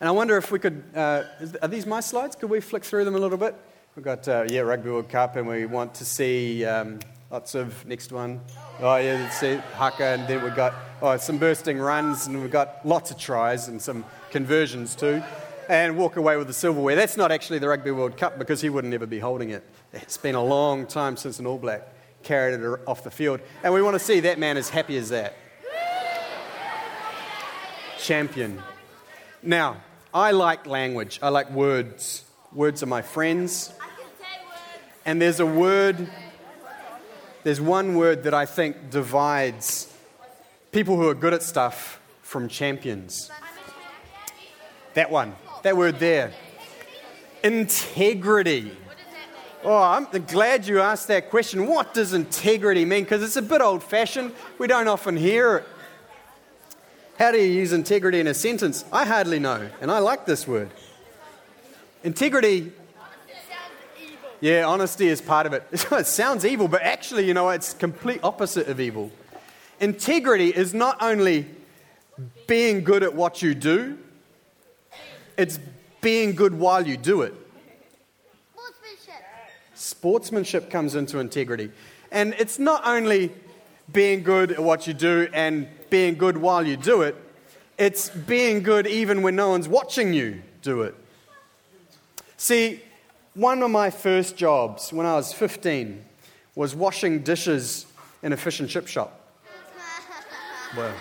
And 0.00 0.08
I 0.08 0.12
wonder 0.12 0.36
if 0.36 0.50
we 0.50 0.58
could, 0.58 0.82
uh, 0.96 1.24
are 1.60 1.68
these 1.68 1.86
my 1.86 2.00
slides? 2.00 2.34
Could 2.34 2.50
we 2.50 2.60
flick 2.60 2.84
through 2.84 3.04
them 3.04 3.14
a 3.14 3.18
little 3.18 3.38
bit? 3.38 3.54
We've 3.94 4.04
got, 4.04 4.26
uh, 4.26 4.44
yeah, 4.48 4.60
Rugby 4.60 4.88
World 4.88 5.10
Cup, 5.10 5.36
and 5.36 5.46
we 5.46 5.66
want 5.66 5.94
to 5.96 6.06
see 6.06 6.64
um, 6.64 7.00
lots 7.30 7.54
of, 7.54 7.86
next 7.86 8.10
one. 8.10 8.40
Oh, 8.80 8.96
yeah, 8.96 9.28
see, 9.28 9.56
haka, 9.74 10.04
and 10.04 10.26
then 10.26 10.42
we've 10.42 10.56
got 10.56 10.74
oh, 11.02 11.18
some 11.18 11.36
bursting 11.36 11.78
runs, 11.78 12.26
and 12.26 12.40
we've 12.40 12.50
got 12.50 12.86
lots 12.86 13.10
of 13.10 13.18
tries 13.18 13.68
and 13.68 13.82
some 13.82 14.04
conversions 14.30 14.94
too 14.94 15.22
and 15.68 15.96
walk 15.96 16.16
away 16.16 16.36
with 16.36 16.46
the 16.46 16.52
silverware. 16.52 16.96
That's 16.96 17.16
not 17.16 17.30
actually 17.30 17.58
the 17.58 17.68
Rugby 17.68 17.90
World 17.90 18.16
Cup 18.16 18.38
because 18.38 18.60
he 18.60 18.68
wouldn't 18.68 18.92
ever 18.94 19.06
be 19.06 19.18
holding 19.18 19.50
it. 19.50 19.64
It's 19.92 20.16
been 20.16 20.34
a 20.34 20.42
long 20.42 20.86
time 20.86 21.16
since 21.16 21.38
an 21.38 21.46
All 21.46 21.58
Black 21.58 21.86
carried 22.22 22.60
it 22.60 22.80
off 22.86 23.04
the 23.04 23.10
field. 23.10 23.40
And 23.62 23.72
we 23.72 23.82
want 23.82 23.94
to 23.94 23.98
see 24.00 24.20
that 24.20 24.38
man 24.38 24.56
as 24.56 24.68
happy 24.68 24.96
as 24.96 25.10
that. 25.10 25.34
Champion. 27.98 28.62
Now, 29.42 29.76
I 30.12 30.32
like 30.32 30.66
language, 30.66 31.20
I 31.22 31.28
like 31.28 31.50
words. 31.50 32.24
Words 32.52 32.82
are 32.82 32.86
my 32.86 33.00
friends. 33.00 33.72
And 35.04 35.20
there's 35.20 35.40
a 35.40 35.46
word, 35.46 36.08
there's 37.42 37.60
one 37.60 37.96
word 37.96 38.22
that 38.24 38.34
I 38.34 38.46
think 38.46 38.90
divides 38.90 39.92
people 40.70 40.96
who 40.96 41.08
are 41.08 41.14
good 41.14 41.34
at 41.34 41.42
stuff 41.42 42.00
from 42.22 42.48
champions. 42.48 43.30
That 44.94 45.10
one. 45.10 45.34
That 45.62 45.76
word 45.76 45.98
there. 45.98 46.32
Integrity. 47.42 48.72
Oh, 49.64 49.76
I'm 49.76 50.06
glad 50.26 50.66
you 50.66 50.80
asked 50.80 51.08
that 51.08 51.30
question. 51.30 51.66
What 51.66 51.94
does 51.94 52.14
integrity 52.14 52.84
mean? 52.84 53.04
Because 53.04 53.22
it's 53.22 53.36
a 53.36 53.42
bit 53.42 53.60
old 53.60 53.82
fashioned. 53.82 54.32
We 54.58 54.66
don't 54.66 54.88
often 54.88 55.16
hear 55.16 55.58
it. 55.58 55.68
How 57.18 57.30
do 57.30 57.38
you 57.38 57.52
use 57.52 57.72
integrity 57.72 58.18
in 58.18 58.26
a 58.26 58.34
sentence? 58.34 58.84
I 58.92 59.04
hardly 59.04 59.38
know, 59.38 59.68
and 59.80 59.90
I 59.90 59.98
like 60.00 60.26
this 60.26 60.48
word. 60.48 60.70
Integrity. 62.02 62.72
Yeah, 64.42 64.64
honesty 64.64 65.06
is 65.06 65.20
part 65.20 65.46
of 65.46 65.52
it. 65.52 65.62
It 65.92 66.06
sounds 66.08 66.44
evil, 66.44 66.66
but 66.66 66.82
actually, 66.82 67.28
you 67.28 67.32
know, 67.32 67.50
it's 67.50 67.74
complete 67.74 68.18
opposite 68.24 68.66
of 68.66 68.80
evil. 68.80 69.12
Integrity 69.78 70.48
is 70.48 70.74
not 70.74 71.00
only 71.00 71.46
being 72.48 72.82
good 72.82 73.04
at 73.04 73.14
what 73.14 73.40
you 73.40 73.54
do, 73.54 73.98
it's 75.36 75.60
being 76.00 76.34
good 76.34 76.54
while 76.54 76.84
you 76.84 76.96
do 76.96 77.22
it. 77.22 77.34
Sportsmanship. 78.52 79.24
Sportsmanship 79.74 80.70
comes 80.70 80.96
into 80.96 81.20
integrity. 81.20 81.70
And 82.10 82.34
it's 82.36 82.58
not 82.58 82.84
only 82.84 83.30
being 83.92 84.24
good 84.24 84.50
at 84.50 84.60
what 84.60 84.88
you 84.88 84.92
do 84.92 85.28
and 85.32 85.68
being 85.88 86.16
good 86.16 86.36
while 86.36 86.66
you 86.66 86.76
do 86.76 87.02
it, 87.02 87.14
it's 87.78 88.10
being 88.10 88.64
good 88.64 88.88
even 88.88 89.22
when 89.22 89.36
no 89.36 89.50
one's 89.50 89.68
watching 89.68 90.12
you 90.12 90.42
do 90.62 90.82
it. 90.82 90.96
See, 92.36 92.82
one 93.34 93.62
of 93.62 93.70
my 93.70 93.90
first 93.90 94.36
jobs 94.36 94.92
when 94.92 95.06
I 95.06 95.14
was 95.14 95.32
15 95.32 96.04
was 96.54 96.74
washing 96.74 97.22
dishes 97.22 97.86
in 98.22 98.32
a 98.32 98.36
fish 98.36 98.60
and 98.60 98.68
chip 98.68 98.86
shop. 98.86 99.18
Well, 100.74 100.94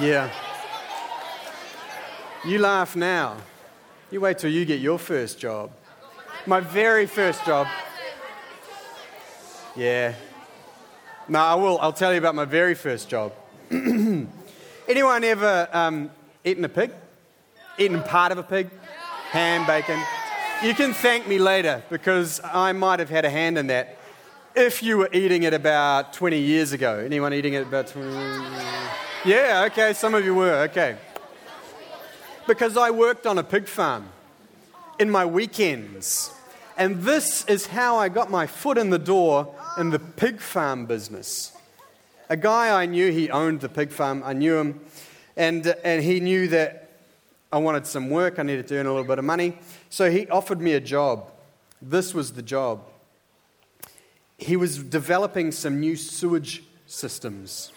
yeah. 0.00 0.30
You 2.44 2.60
laugh 2.60 2.94
now. 2.94 3.36
You 4.12 4.20
wait 4.20 4.38
till 4.38 4.50
you 4.52 4.64
get 4.64 4.78
your 4.78 4.96
first 4.96 5.40
job. 5.40 5.72
My 6.46 6.60
very 6.60 7.06
first 7.06 7.44
job. 7.44 7.66
Yeah. 9.74 10.14
No, 11.26 11.40
I 11.40 11.54
will. 11.56 11.80
I'll 11.80 11.92
tell 11.92 12.12
you 12.12 12.18
about 12.18 12.36
my 12.36 12.44
very 12.44 12.76
first 12.76 13.08
job. 13.08 13.32
Anyone 13.70 15.24
ever 15.24 15.68
um, 15.72 16.10
eaten 16.44 16.64
a 16.64 16.68
pig? 16.68 16.92
Eaten 17.76 18.02
part 18.04 18.30
of 18.30 18.38
a 18.38 18.44
pig? 18.44 18.70
Ham, 19.30 19.66
bacon? 19.66 20.00
You 20.60 20.74
can 20.74 20.92
thank 20.92 21.28
me 21.28 21.38
later 21.38 21.84
because 21.88 22.40
I 22.42 22.72
might 22.72 22.98
have 22.98 23.08
had 23.08 23.24
a 23.24 23.30
hand 23.30 23.58
in 23.58 23.68
that 23.68 23.96
if 24.56 24.82
you 24.82 24.98
were 24.98 25.08
eating 25.12 25.44
it 25.44 25.54
about 25.54 26.12
20 26.14 26.36
years 26.36 26.72
ago. 26.72 26.98
Anyone 26.98 27.32
eating 27.32 27.54
it 27.54 27.62
about 27.62 27.86
20? 27.86 28.10
Yeah, 29.24 29.68
okay, 29.70 29.92
some 29.92 30.16
of 30.16 30.24
you 30.24 30.34
were, 30.34 30.62
okay. 30.62 30.96
Because 32.48 32.76
I 32.76 32.90
worked 32.90 33.24
on 33.24 33.38
a 33.38 33.44
pig 33.44 33.68
farm 33.68 34.08
in 34.98 35.08
my 35.08 35.24
weekends. 35.24 36.32
And 36.76 37.02
this 37.02 37.44
is 37.44 37.68
how 37.68 37.96
I 37.96 38.08
got 38.08 38.28
my 38.28 38.48
foot 38.48 38.78
in 38.78 38.90
the 38.90 38.98
door 38.98 39.54
in 39.78 39.90
the 39.90 40.00
pig 40.00 40.40
farm 40.40 40.86
business. 40.86 41.52
A 42.28 42.36
guy 42.36 42.82
I 42.82 42.84
knew, 42.86 43.12
he 43.12 43.30
owned 43.30 43.60
the 43.60 43.68
pig 43.68 43.92
farm, 43.92 44.24
I 44.24 44.32
knew 44.32 44.56
him, 44.56 44.80
and, 45.36 45.64
and 45.84 46.02
he 46.02 46.18
knew 46.18 46.48
that 46.48 46.90
I 47.52 47.58
wanted 47.58 47.86
some 47.86 48.10
work, 48.10 48.40
I 48.40 48.42
needed 48.42 48.66
to 48.68 48.76
earn 48.76 48.86
a 48.86 48.90
little 48.90 49.06
bit 49.06 49.20
of 49.20 49.24
money. 49.24 49.56
So 49.90 50.10
he 50.10 50.28
offered 50.28 50.60
me 50.60 50.72
a 50.72 50.80
job. 50.80 51.30
This 51.80 52.14
was 52.14 52.32
the 52.32 52.42
job. 52.42 52.82
He 54.36 54.56
was 54.56 54.82
developing 54.82 55.50
some 55.52 55.80
new 55.80 55.96
sewage 55.96 56.62
systems. 56.86 57.72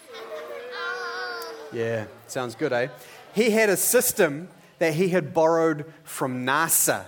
Yeah, 1.72 2.04
sounds 2.26 2.54
good, 2.54 2.72
eh? 2.72 2.88
He 3.34 3.50
had 3.50 3.70
a 3.70 3.76
system 3.76 4.48
that 4.78 4.94
he 4.94 5.08
had 5.08 5.32
borrowed 5.32 5.90
from 6.04 6.44
NASA. 6.44 7.04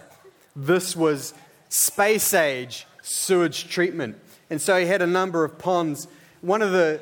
This 0.57 0.97
was 0.97 1.35
space 1.69 2.33
age 2.33 2.87
sewage 3.03 3.69
treatment. 3.69 4.17
And 4.49 4.61
so 4.61 4.79
he 4.79 4.87
had 4.87 5.03
a 5.03 5.07
number 5.07 5.45
of 5.45 5.59
ponds. 5.59 6.09
One 6.41 6.63
of 6.63 6.73
the, 6.73 7.01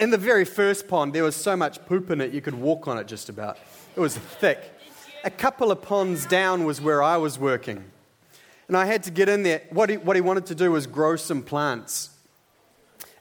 in 0.00 0.10
the 0.10 0.18
very 0.18 0.44
first 0.44 0.88
pond, 0.88 1.12
there 1.12 1.24
was 1.24 1.36
so 1.36 1.56
much 1.56 1.84
poop 1.86 2.10
in 2.10 2.20
it 2.20 2.32
you 2.32 2.40
could 2.40 2.54
walk 2.54 2.88
on 2.88 2.98
it 2.98 3.06
just 3.06 3.28
about. 3.28 3.58
It 3.94 4.00
was 4.00 4.16
thick. 4.16 4.58
A 5.24 5.30
couple 5.30 5.70
of 5.70 5.82
ponds 5.82 6.26
down 6.26 6.64
was 6.64 6.80
where 6.80 7.00
I 7.00 7.16
was 7.16 7.38
working. 7.38 7.84
And 8.66 8.76
I 8.76 8.86
had 8.86 9.04
to 9.04 9.10
get 9.12 9.28
in 9.28 9.44
there. 9.44 9.62
What 9.70 9.88
he, 9.88 9.96
what 9.96 10.16
he 10.16 10.22
wanted 10.22 10.46
to 10.46 10.54
do 10.56 10.72
was 10.72 10.88
grow 10.88 11.14
some 11.14 11.42
plants. 11.42 12.10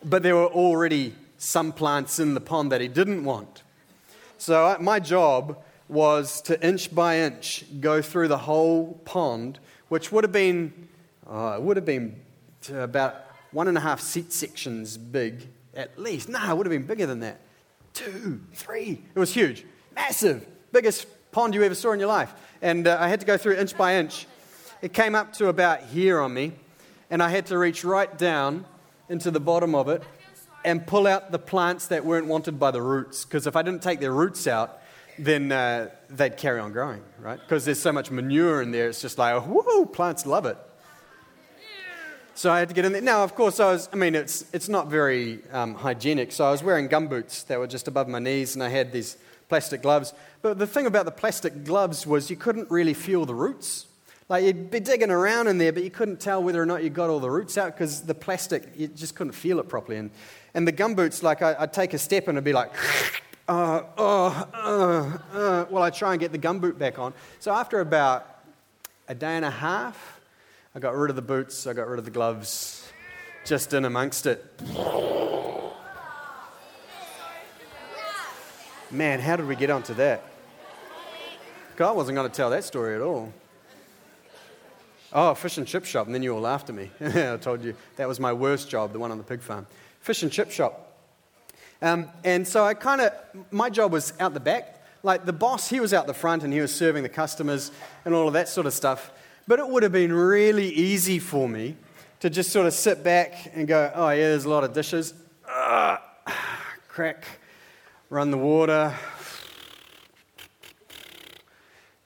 But 0.03 0.23
there 0.23 0.35
were 0.35 0.47
already 0.47 1.13
some 1.37 1.71
plants 1.71 2.17
in 2.17 2.33
the 2.33 2.41
pond 2.41 2.71
that 2.71 2.81
he 2.81 2.87
didn't 2.87 3.23
want. 3.23 3.61
So 4.39 4.75
my 4.79 4.99
job 4.99 5.63
was 5.87 6.41
to 6.43 6.59
inch 6.65 6.93
by 6.95 7.19
inch 7.19 7.65
go 7.79 8.01
through 8.01 8.29
the 8.29 8.37
whole 8.37 8.93
pond, 9.05 9.59
which 9.89 10.11
would 10.11 10.23
have 10.23 10.31
been, 10.31 10.87
uh, 11.29 11.57
would 11.59 11.77
have 11.77 11.85
been 11.85 12.19
about 12.73 13.15
one 13.51 13.67
and 13.67 13.77
a 13.77 13.81
half 13.81 14.01
seat 14.01 14.33
sections 14.33 14.97
big, 14.97 15.47
at 15.75 15.99
least. 15.99 16.29
No, 16.29 16.39
it 16.49 16.57
would 16.57 16.65
have 16.65 16.71
been 16.71 16.87
bigger 16.87 17.05
than 17.05 17.19
that. 17.19 17.41
Two, 17.93 18.41
three. 18.53 19.03
It 19.13 19.19
was 19.19 19.33
huge, 19.33 19.65
massive, 19.93 20.47
biggest 20.71 21.05
pond 21.31 21.55
you 21.55 21.63
ever 21.63 21.75
saw 21.75 21.91
in 21.91 21.99
your 21.99 22.09
life. 22.09 22.33
And 22.61 22.87
uh, 22.87 22.97
I 22.99 23.07
had 23.07 23.19
to 23.21 23.25
go 23.25 23.37
through 23.37 23.55
inch 23.55 23.77
by 23.77 23.95
inch. 23.95 24.27
It 24.81 24.93
came 24.93 25.15
up 25.15 25.33
to 25.33 25.47
about 25.47 25.83
here 25.83 26.19
on 26.19 26.33
me, 26.33 26.53
and 27.09 27.21
I 27.21 27.29
had 27.29 27.45
to 27.47 27.57
reach 27.57 27.83
right 27.83 28.15
down 28.17 28.65
into 29.09 29.31
the 29.31 29.39
bottom 29.39 29.75
of 29.75 29.89
it 29.89 30.03
and 30.63 30.85
pull 30.85 31.07
out 31.07 31.31
the 31.31 31.39
plants 31.39 31.87
that 31.87 32.05
weren't 32.05 32.27
wanted 32.27 32.59
by 32.59 32.71
the 32.71 32.81
roots. 32.81 33.25
Because 33.25 33.47
if 33.47 33.55
I 33.55 33.61
didn't 33.61 33.81
take 33.81 33.99
their 33.99 34.13
roots 34.13 34.47
out, 34.47 34.79
then 35.17 35.51
uh, 35.51 35.89
they'd 36.09 36.37
carry 36.37 36.59
on 36.59 36.71
growing, 36.71 37.01
right? 37.19 37.39
Because 37.39 37.65
there's 37.65 37.81
so 37.81 37.91
much 37.91 38.11
manure 38.11 38.61
in 38.61 38.71
there, 38.71 38.89
it's 38.89 39.01
just 39.01 39.17
like, 39.17 39.45
whoo, 39.47 39.85
plants 39.85 40.25
love 40.25 40.45
it. 40.45 40.57
So 42.33 42.51
I 42.51 42.59
had 42.59 42.69
to 42.69 42.73
get 42.73 42.85
in 42.85 42.93
there. 42.93 43.01
Now, 43.01 43.23
of 43.23 43.35
course, 43.35 43.59
I 43.59 43.71
was, 43.71 43.89
I 43.91 43.97
mean, 43.97 44.15
it's, 44.15 44.45
it's 44.53 44.69
not 44.69 44.87
very 44.87 45.41
um, 45.51 45.75
hygienic. 45.75 46.31
So 46.31 46.45
I 46.45 46.51
was 46.51 46.63
wearing 46.63 46.87
gum 46.87 47.07
boots 47.07 47.43
that 47.43 47.59
were 47.59 47.67
just 47.67 47.87
above 47.87 48.07
my 48.07 48.19
knees, 48.19 48.55
and 48.55 48.63
I 48.63 48.69
had 48.69 48.91
these 48.91 49.17
plastic 49.51 49.81
gloves. 49.81 50.13
But 50.41 50.59
the 50.59 50.65
thing 50.65 50.85
about 50.85 51.03
the 51.03 51.11
plastic 51.11 51.65
gloves 51.65 52.07
was 52.07 52.29
you 52.29 52.37
couldn't 52.37 52.71
really 52.71 52.93
feel 52.93 53.25
the 53.25 53.35
roots. 53.35 53.85
Like 54.29 54.45
you'd 54.45 54.71
be 54.71 54.79
digging 54.79 55.11
around 55.11 55.47
in 55.47 55.57
there, 55.57 55.73
but 55.73 55.83
you 55.83 55.89
couldn't 55.89 56.21
tell 56.21 56.41
whether 56.41 56.61
or 56.61 56.65
not 56.65 56.85
you 56.85 56.89
got 56.89 57.09
all 57.09 57.19
the 57.19 57.29
roots 57.29 57.57
out 57.57 57.73
because 57.75 58.03
the 58.03 58.15
plastic, 58.15 58.63
you 58.77 58.87
just 58.87 59.13
couldn't 59.13 59.33
feel 59.33 59.59
it 59.59 59.67
properly. 59.67 59.97
And, 59.97 60.09
and 60.53 60.65
the 60.65 60.71
gum 60.71 60.95
boots, 60.95 61.21
like 61.21 61.41
I, 61.41 61.59
would 61.59 61.73
take 61.73 61.93
a 61.93 61.97
step 61.97 62.29
and 62.29 62.37
it'd 62.37 62.45
be 62.45 62.53
like, 62.53 62.71
uh, 63.49 63.81
uh, 63.97 64.45
uh, 64.53 65.17
uh, 65.33 65.65
well, 65.69 65.83
I 65.83 65.89
try 65.89 66.13
and 66.13 66.19
get 66.21 66.31
the 66.31 66.37
gum 66.37 66.59
boot 66.59 66.79
back 66.79 66.97
on. 66.97 67.13
So 67.39 67.51
after 67.51 67.81
about 67.81 68.25
a 69.09 69.15
day 69.15 69.35
and 69.35 69.43
a 69.43 69.51
half, 69.51 70.21
I 70.73 70.79
got 70.79 70.95
rid 70.95 71.09
of 71.09 71.17
the 71.17 71.21
boots, 71.21 71.67
I 71.67 71.73
got 71.73 71.89
rid 71.89 71.99
of 71.99 72.05
the 72.05 72.11
gloves, 72.11 72.89
just 73.43 73.73
in 73.73 73.83
amongst 73.83 74.27
it. 74.27 74.45
Man, 78.91 79.21
how 79.21 79.37
did 79.37 79.47
we 79.47 79.55
get 79.55 79.69
onto 79.69 79.93
that? 79.93 80.21
God 81.77 81.95
wasn't 81.95 82.17
going 82.17 82.29
to 82.29 82.35
tell 82.35 82.49
that 82.49 82.65
story 82.65 82.93
at 82.95 83.01
all. 83.01 83.31
Oh, 85.13 85.33
fish 85.33 85.57
and 85.57 85.65
chip 85.65 85.85
shop, 85.85 86.07
and 86.07 86.13
then 86.13 86.23
you 86.23 86.33
all 86.35 86.41
laughed 86.41 86.69
at 86.69 86.75
me. 86.75 86.91
I 87.01 87.37
told 87.37 87.63
you 87.63 87.73
that 87.95 88.07
was 88.07 88.19
my 88.19 88.33
worst 88.33 88.69
job, 88.69 88.91
the 88.91 88.99
one 88.99 89.09
on 89.09 89.17
the 89.17 89.23
pig 89.23 89.41
farm. 89.41 89.65
Fish 90.01 90.23
and 90.23 90.31
chip 90.31 90.51
shop. 90.51 90.97
Um, 91.81 92.09
and 92.25 92.45
so 92.45 92.65
I 92.65 92.73
kind 92.73 92.99
of, 92.99 93.13
my 93.49 93.69
job 93.69 93.93
was 93.93 94.13
out 94.19 94.33
the 94.33 94.41
back. 94.41 94.83
Like 95.03 95.25
the 95.25 95.33
boss, 95.33 95.69
he 95.69 95.79
was 95.79 95.93
out 95.93 96.05
the 96.05 96.13
front 96.13 96.43
and 96.43 96.51
he 96.51 96.59
was 96.59 96.75
serving 96.75 97.03
the 97.03 97.09
customers 97.09 97.71
and 98.03 98.13
all 98.13 98.27
of 98.27 98.33
that 98.33 98.49
sort 98.49 98.67
of 98.67 98.73
stuff. 98.73 99.11
But 99.47 99.59
it 99.59 99.67
would 99.67 99.83
have 99.83 99.91
been 99.91 100.13
really 100.13 100.67
easy 100.67 101.17
for 101.17 101.47
me 101.47 101.77
to 102.19 102.29
just 102.29 102.51
sort 102.51 102.67
of 102.67 102.73
sit 102.73 103.03
back 103.03 103.51
and 103.53 103.67
go, 103.67 103.91
oh, 103.95 104.09
yeah, 104.09 104.29
there's 104.29 104.45
a 104.45 104.49
lot 104.49 104.65
of 104.65 104.73
dishes. 104.73 105.13
Uh, 105.49 105.97
crack, 106.87 107.25
run 108.11 108.29
the 108.29 108.37
water. 108.37 108.93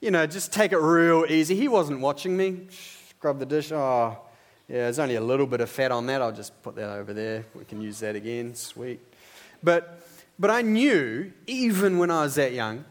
You 0.00 0.12
know, 0.12 0.24
just 0.24 0.52
take 0.52 0.70
it 0.70 0.78
real 0.78 1.26
easy. 1.28 1.56
He 1.56 1.66
wasn't 1.66 2.00
watching 2.00 2.36
me. 2.36 2.68
Scrub 3.10 3.40
the 3.40 3.44
dish. 3.44 3.72
Oh, 3.72 4.16
yeah, 4.68 4.82
there's 4.82 5.00
only 5.00 5.16
a 5.16 5.20
little 5.20 5.48
bit 5.48 5.60
of 5.60 5.68
fat 5.68 5.90
on 5.90 6.06
that. 6.06 6.22
I'll 6.22 6.30
just 6.30 6.62
put 6.62 6.76
that 6.76 6.90
over 6.90 7.12
there. 7.12 7.44
We 7.56 7.64
can 7.64 7.80
use 7.80 7.98
that 8.00 8.14
again. 8.14 8.54
Sweet. 8.54 9.00
But, 9.64 10.06
but 10.38 10.48
I 10.48 10.62
knew, 10.62 11.32
even 11.48 11.98
when 11.98 12.12
I 12.12 12.22
was 12.22 12.36
that 12.36 12.52
young, 12.52 12.84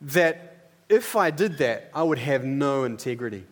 that 0.00 0.70
if 0.88 1.14
I 1.14 1.30
did 1.30 1.58
that, 1.58 1.88
I 1.94 2.02
would 2.02 2.18
have 2.18 2.44
no 2.44 2.82
integrity. 2.82 3.46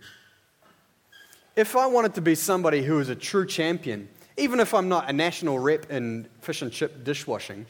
If 1.55 1.77
I 1.77 1.87
wanted 1.87 2.15
to 2.15 2.21
be 2.21 2.35
somebody 2.35 2.83
who 2.83 2.99
is 2.99 3.11
a 3.11 3.17
true 3.17 3.47
champion, 3.47 4.09
even 4.37 4.59
if 4.59 4.75
I'm 4.75 4.89
not 4.89 5.09
a 5.09 5.13
national 5.13 5.61
rep 5.61 5.89
in 5.89 6.27
fish 6.41 6.63
and 6.63 6.73
chip 6.73 7.05
dishwashing, 7.05 7.67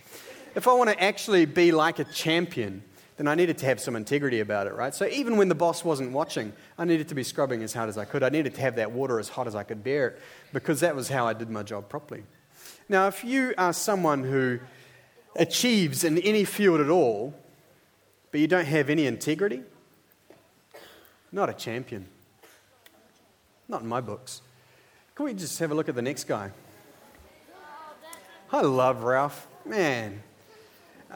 if 0.59 0.66
I 0.66 0.75
want 0.75 0.90
to 0.90 1.01
actually 1.01 1.47
be 1.47 1.71
like 1.71 2.01
a 2.01 2.05
champion, 2.05 2.83
then 3.16 3.29
I 3.29 3.37
needed 3.37 3.59
to 3.59 3.66
have 3.66 3.79
some 3.79 3.94
integrity 3.94 4.40
about 4.40 4.66
it, 4.66 4.75
right? 4.75 4.92
So 4.92 5.07
even 5.07 5.37
when 5.37 5.49
the 5.49 5.55
boss 5.55 5.85
wasn't 5.85 6.11
watching, 6.11 6.53
I 6.77 6.85
needed 6.85 7.07
to 7.09 7.14
be 7.14 7.23
scrubbing 7.23 7.62
as 7.62 7.73
hard 7.73 7.88
as 7.88 7.97
I 7.97 8.05
could. 8.05 8.25
I 8.25 8.29
needed 8.29 8.57
to 8.57 8.61
have 8.61 8.75
that 8.75 8.90
water 8.90 9.21
as 9.21 9.29
hot 9.29 9.47
as 9.47 9.55
I 9.55 9.62
could 9.62 9.85
bear 9.85 10.09
it 10.09 10.23
because 10.53 10.81
that 10.81 10.97
was 10.97 11.09
how 11.09 11.29
I 11.29 11.33
did 11.33 11.49
my 11.49 11.62
job 11.62 11.88
properly. 11.88 12.25
Now, 12.88 13.07
if 13.07 13.23
you 13.23 13.55
are 13.57 13.73
someone 13.73 14.25
who 14.25 14.59
achieves 15.37 16.03
in 16.03 16.18
any 16.18 16.44
field 16.44 16.81
at 16.81 16.90
all, 16.90 17.35
but 18.33 18.40
you 18.40 18.49
don't 18.49 18.66
have 18.66 18.90
any 18.90 19.07
integrity, 19.07 19.62
not 21.31 21.49
a 21.49 21.55
champion. 21.55 22.07
Not 23.68 23.83
in 23.83 23.88
my 23.88 24.01
books. 24.01 24.42
Can 25.14 25.27
we 25.27 25.35
just 25.35 25.57
have 25.61 25.71
a 25.71 25.75
look 25.75 25.88
at 25.88 25.94
the 25.94 26.03
next 26.03 26.25
guy? 26.25 26.51
I 28.51 28.62
love 28.62 29.05
Ralph. 29.05 29.47
Man, 29.64 30.23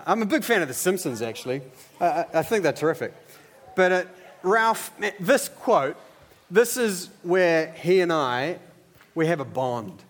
I'm 0.06 0.22
a 0.22 0.26
big 0.26 0.44
fan 0.44 0.62
of 0.62 0.68
The 0.68 0.74
Simpsons, 0.74 1.22
actually. 1.22 1.62
I, 2.00 2.24
I 2.34 2.42
think 2.42 2.62
they're 2.62 2.72
terrific. 2.72 3.14
But 3.76 3.92
uh, 3.92 4.04
Ralph, 4.42 4.90
this 5.20 5.48
quote, 5.48 5.96
this 6.50 6.76
is 6.76 7.10
where 7.22 7.72
he 7.72 8.00
and 8.00 8.12
I, 8.12 8.58
we 9.14 9.26
have 9.26 9.40
a 9.40 9.44
bond 9.44 10.02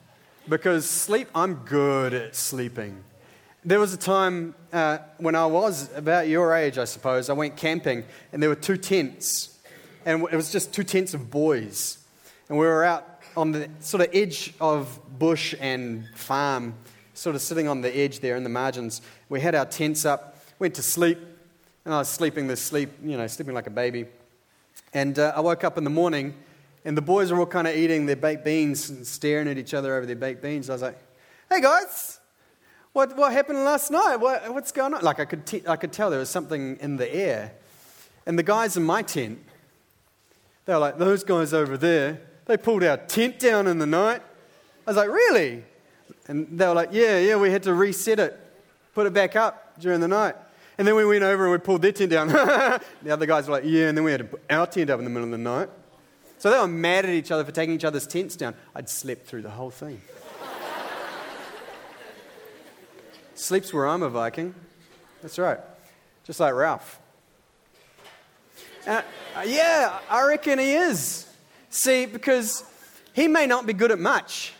because 0.49 0.88
sleep, 0.88 1.29
I'm 1.35 1.55
good 1.55 2.14
at 2.14 2.35
sleeping. 2.35 3.05
There 3.64 3.79
was 3.79 3.95
a 3.95 3.97
time 3.97 4.55
uh, 4.73 4.99
when 5.18 5.35
I 5.35 5.47
was 5.47 5.95
about 5.95 6.27
your 6.29 6.55
age, 6.55 6.79
I 6.79 6.85
suppose, 6.85 7.31
I 7.31 7.33
went 7.33 7.57
camping 7.57 8.05
and 8.33 8.42
there 8.42 8.49
were 8.49 8.57
two 8.57 8.77
tents, 8.77 9.57
and 10.05 10.23
it 10.33 10.37
was 10.37 10.51
just 10.51 10.73
two 10.73 10.83
tents 10.83 11.14
of 11.14 11.31
boys. 11.31 11.99
And 12.49 12.59
we 12.59 12.66
were 12.66 12.85
out 12.85 13.21
on 13.37 13.53
the 13.53 13.68
sort 13.81 14.03
of 14.03 14.11
edge 14.12 14.53
of 14.61 14.99
bush 15.18 15.55
and 15.61 16.09
farm, 16.14 16.75
sort 17.14 17.37
of 17.37 17.42
sitting 17.42 17.68
on 17.68 17.81
the 17.81 17.94
edge 17.96 18.20
there 18.20 18.37
in 18.37 18.42
the 18.42 18.48
margins. 18.51 19.03
We 19.29 19.40
had 19.40 19.55
our 19.55 19.66
tents 19.66 20.05
up, 20.05 20.38
went 20.59 20.75
to 20.77 20.83
sleep, 20.83 21.18
and 21.85 21.94
I 21.94 21.98
was 21.98 22.09
sleeping 22.09 22.46
this 22.46 22.61
sleep, 22.61 22.90
you 23.03 23.16
know, 23.16 23.27
sleeping 23.27 23.55
like 23.55 23.66
a 23.66 23.70
baby. 23.70 24.07
And 24.94 25.18
uh, 25.18 25.33
I 25.35 25.40
woke 25.40 25.64
up 25.64 25.79
in 25.79 25.85
the 25.85 25.90
morning 25.90 26.35
and 26.85 26.96
the 26.96 27.03
boys 27.03 27.31
were 27.31 27.38
all 27.38 27.46
kind 27.46 27.66
of 27.66 27.77
eating 27.77 28.07
their 28.07 28.16
baked 28.16 28.44
beans 28.44 28.90
and 28.90 29.07
staring 29.07 29.48
at 29.48 29.59
each 29.59 29.75
other 29.75 29.96
over 29.96 30.07
their 30.07 30.16
baked 30.16 30.42
beans. 30.42 30.68
I 30.68 30.72
was 30.72 30.83
like, 30.83 30.98
hey 31.48 31.61
guys, 31.61 32.18
what, 32.92 33.16
what 33.16 33.33
happened 33.33 33.64
last 33.64 33.90
night? 33.90 34.16
What, 34.16 34.53
what's 34.53 34.72
going 34.72 34.94
on? 34.94 35.03
Like 35.03 35.20
I 35.20 35.25
could, 35.25 35.46
t- 35.46 35.62
I 35.66 35.77
could 35.77 35.92
tell 35.92 36.11
there 36.11 36.18
was 36.18 36.29
something 36.29 36.77
in 36.81 36.96
the 36.96 37.12
air. 37.12 37.53
And 38.27 38.38
the 38.38 38.42
guys 38.42 38.77
in 38.77 38.83
my 38.83 39.03
tent, 39.03 39.38
they 40.64 40.72
were 40.72 40.81
like, 40.81 40.98
those 40.98 41.25
guys 41.25 41.53
over 41.55 41.77
there, 41.77 42.20
they 42.46 42.57
pulled 42.57 42.85
our 42.85 42.96
tent 42.96 43.38
down 43.38 43.66
in 43.66 43.79
the 43.79 43.87
night. 43.87 44.22
I 44.87 44.90
was 44.90 44.96
like, 44.96 45.09
really? 45.09 45.64
And 46.29 46.59
they 46.59 46.67
were 46.67 46.75
like, 46.75 46.91
yeah, 46.93 47.19
yeah, 47.19 47.37
we 47.37 47.51
had 47.51 47.65
to 47.65 47.75
reset 47.75 48.19
it, 48.19 48.39
put 48.95 49.07
it 49.07 49.13
back 49.13 49.37
up 49.37 49.79
during 49.81 50.01
the 50.01 50.09
night. 50.09 50.35
And 50.79 50.87
then 50.87 50.95
we 50.95 51.05
went 51.05 51.23
over 51.23 51.45
and 51.45 51.53
we 51.53 51.59
pulled 51.59 51.83
their 51.83 51.93
tent 51.93 52.11
down. 52.11 52.29
the 52.29 53.11
other 53.11 53.27
guys 53.27 53.47
were 53.47 53.55
like, 53.55 53.65
yeah, 53.65 53.89
and 53.89 53.97
then 53.97 54.05
we 54.05 54.11
had 54.11 54.19
to 54.19 54.25
put 54.25 54.43
our 54.49 54.67
tent 54.67 54.91
up 54.91 54.99
in 54.99 55.05
the 55.05 55.11
middle 55.11 55.25
of 55.25 55.33
the 55.33 55.39
night. 55.39 55.69
So 56.39 56.51
they 56.51 56.59
were 56.59 56.67
mad 56.67 57.05
at 57.05 57.13
each 57.13 57.31
other 57.31 57.45
for 57.45 57.53
taking 57.53 57.75
each 57.75 57.85
other's 57.85 58.07
tents 58.07 58.37
down. 58.37 58.55
I'd 58.75 58.89
slept 58.89 59.27
through 59.27 59.43
the 59.43 59.51
whole 59.51 59.71
thing. 59.71 60.01
Sleeps 63.35 63.73
where 63.73 63.87
I'm 63.87 64.03
a 64.03 64.09
Viking. 64.09 64.55
That's 65.21 65.39
right. 65.39 65.59
Just 66.25 66.41
like 66.41 66.55
Ralph. 66.55 66.99
Uh, 68.87 69.03
yeah, 69.47 70.01
I 70.11 70.27
reckon 70.27 70.59
he 70.59 70.73
is. 70.73 71.29
See, 71.71 72.07
because 72.07 72.65
he 73.13 73.29
may 73.29 73.47
not 73.47 73.67
be 73.67 73.73
good 73.73 73.93
at 73.93 73.99
much, 73.99 74.53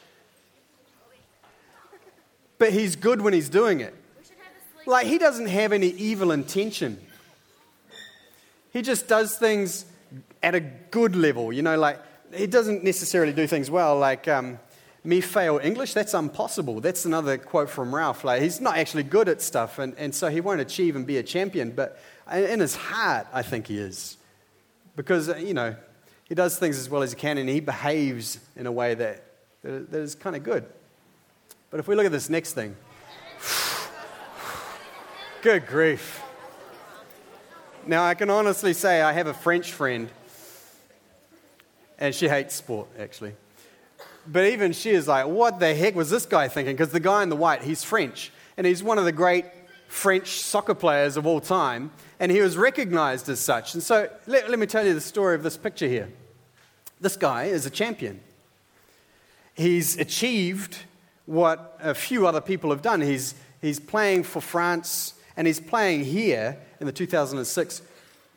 but 2.63 2.73
he's 2.73 2.95
good 2.95 3.21
when 3.21 3.33
he's 3.33 3.49
doing 3.49 3.81
it. 3.81 3.93
Like, 4.87 5.09
he 5.09 5.19
doesn't 5.19 5.49
have 5.49 5.73
any 5.73 5.89
evil 5.89 6.31
intention. 6.31 6.97
He 8.73 8.83
just 8.83 9.09
does 9.09 9.37
things 9.37 9.85
at 10.45 10.55
a 10.55 10.61
good 10.61 11.17
level, 11.17 11.53
you 11.53 11.63
know, 11.63 11.77
like, 11.77 11.99
he 12.33 12.47
doesn't 12.47 12.85
necessarily 12.85 13.33
do 13.33 13.49
things 13.49 13.69
well, 13.69 13.99
like, 13.99 14.29
um, 14.29 14.61
me 15.03 15.21
fail 15.21 15.59
English, 15.61 15.93
that's 15.93 16.15
impossible. 16.15 16.81
That's 16.81 17.05
another 17.05 17.37
quote 17.37 17.69
from 17.69 17.93
Ralph. 17.93 18.23
Like, 18.23 18.43
he's 18.43 18.61
not 18.61 18.77
actually 18.79 19.03
good 19.03 19.29
at 19.29 19.43
stuff, 19.43 19.81
and, 19.81 19.93
and 19.99 20.15
so 20.15 20.29
he 20.29 20.41
won't 20.41 20.61
achieve 20.61 20.95
and 20.95 21.05
be 21.05 21.17
a 21.17 21.23
champion, 21.25 21.73
but 21.73 22.01
in 22.33 22.61
his 22.61 22.77
heart, 22.77 23.27
I 23.33 23.43
think 23.43 23.67
he 23.67 23.79
is. 23.79 24.19
Because, 24.95 25.29
uh, 25.29 25.35
you 25.35 25.55
know, 25.55 25.75
he 26.29 26.37
does 26.37 26.61
things 26.61 26.79
as 26.79 26.89
well 26.89 27.03
as 27.03 27.11
he 27.11 27.19
can, 27.19 27.39
and 27.39 27.49
he 27.49 27.59
behaves 27.59 28.39
in 28.55 28.69
a 28.69 28.73
way 28.73 28.95
that, 28.95 29.25
that, 29.63 29.91
that 29.91 30.01
is 30.01 30.15
kind 30.15 30.37
of 30.37 30.45
good. 30.45 30.65
But 31.73 31.81
if 31.81 31.89
we 31.89 31.97
look 31.97 32.05
at 32.05 32.13
this 32.13 32.29
next 32.29 32.53
thing, 32.53 32.77
good 35.41 35.67
grief. 35.67 36.23
Now, 37.87 38.05
I 38.05 38.13
can 38.13 38.29
honestly 38.29 38.75
say 38.75 39.01
I 39.01 39.13
have 39.13 39.27
a 39.27 39.33
French 39.33 39.73
friend, 39.73 40.11
and 41.99 42.15
she 42.15 42.29
hates 42.29 42.55
sport, 42.55 42.89
actually. 42.99 43.33
But 44.27 44.45
even 44.49 44.73
she 44.73 44.91
is 44.91 45.09
like, 45.09 45.27
what 45.27 45.61
the 45.61 45.75
heck 45.75 45.95
was 45.95 46.11
this 46.11 46.27
guy 46.27 46.47
thinking? 46.47 46.77
Because 46.77 46.93
the 46.93 47.01
guy 47.01 47.23
in 47.23 47.31
the 47.31 47.37
white, 47.37 47.63
he's 47.63 47.83
French, 47.83 48.31
and 48.59 48.67
he's 48.67 48.83
one 48.83 48.99
of 48.99 49.07
the 49.07 49.11
great 49.11 49.47
French 49.89 50.43
soccer 50.43 50.75
players 50.75 51.17
of 51.17 51.27
all 51.27 51.41
time, 51.41 51.91
and 52.21 52.31
he 52.31 52.43
was 52.43 52.59
recognized 52.59 53.31
as 53.31 53.41
such. 53.41 53.73
And 53.73 53.83
so 53.83 54.11
let, 54.27 54.51
let 54.51 54.59
me 54.59 54.67
tell 54.67 54.87
you 54.87 54.93
the 54.93 55.01
story 55.01 55.35
of 55.35 55.43
this 55.43 55.57
picture 55.57 55.89
here. 55.89 56.11
This 57.01 57.17
guy 57.17 57.45
is 57.45 57.65
a 57.65 57.71
champion. 57.71 58.21
He's 59.55 59.99
achieved 59.99 60.77
what 61.27 61.79
a 61.81 61.95
few 61.95 62.27
other 62.27 62.41
people 62.41 62.71
have 62.71 62.83
done. 62.83 63.01
He's, 63.01 63.35
he's 63.61 63.79
playing 63.81 64.25
for 64.25 64.41
France, 64.41 65.15
and 65.37 65.47
he's 65.47 65.61
playing 65.61 66.05
here 66.05 66.59
in 66.81 66.87
the 66.87 66.93
2006 66.93 67.83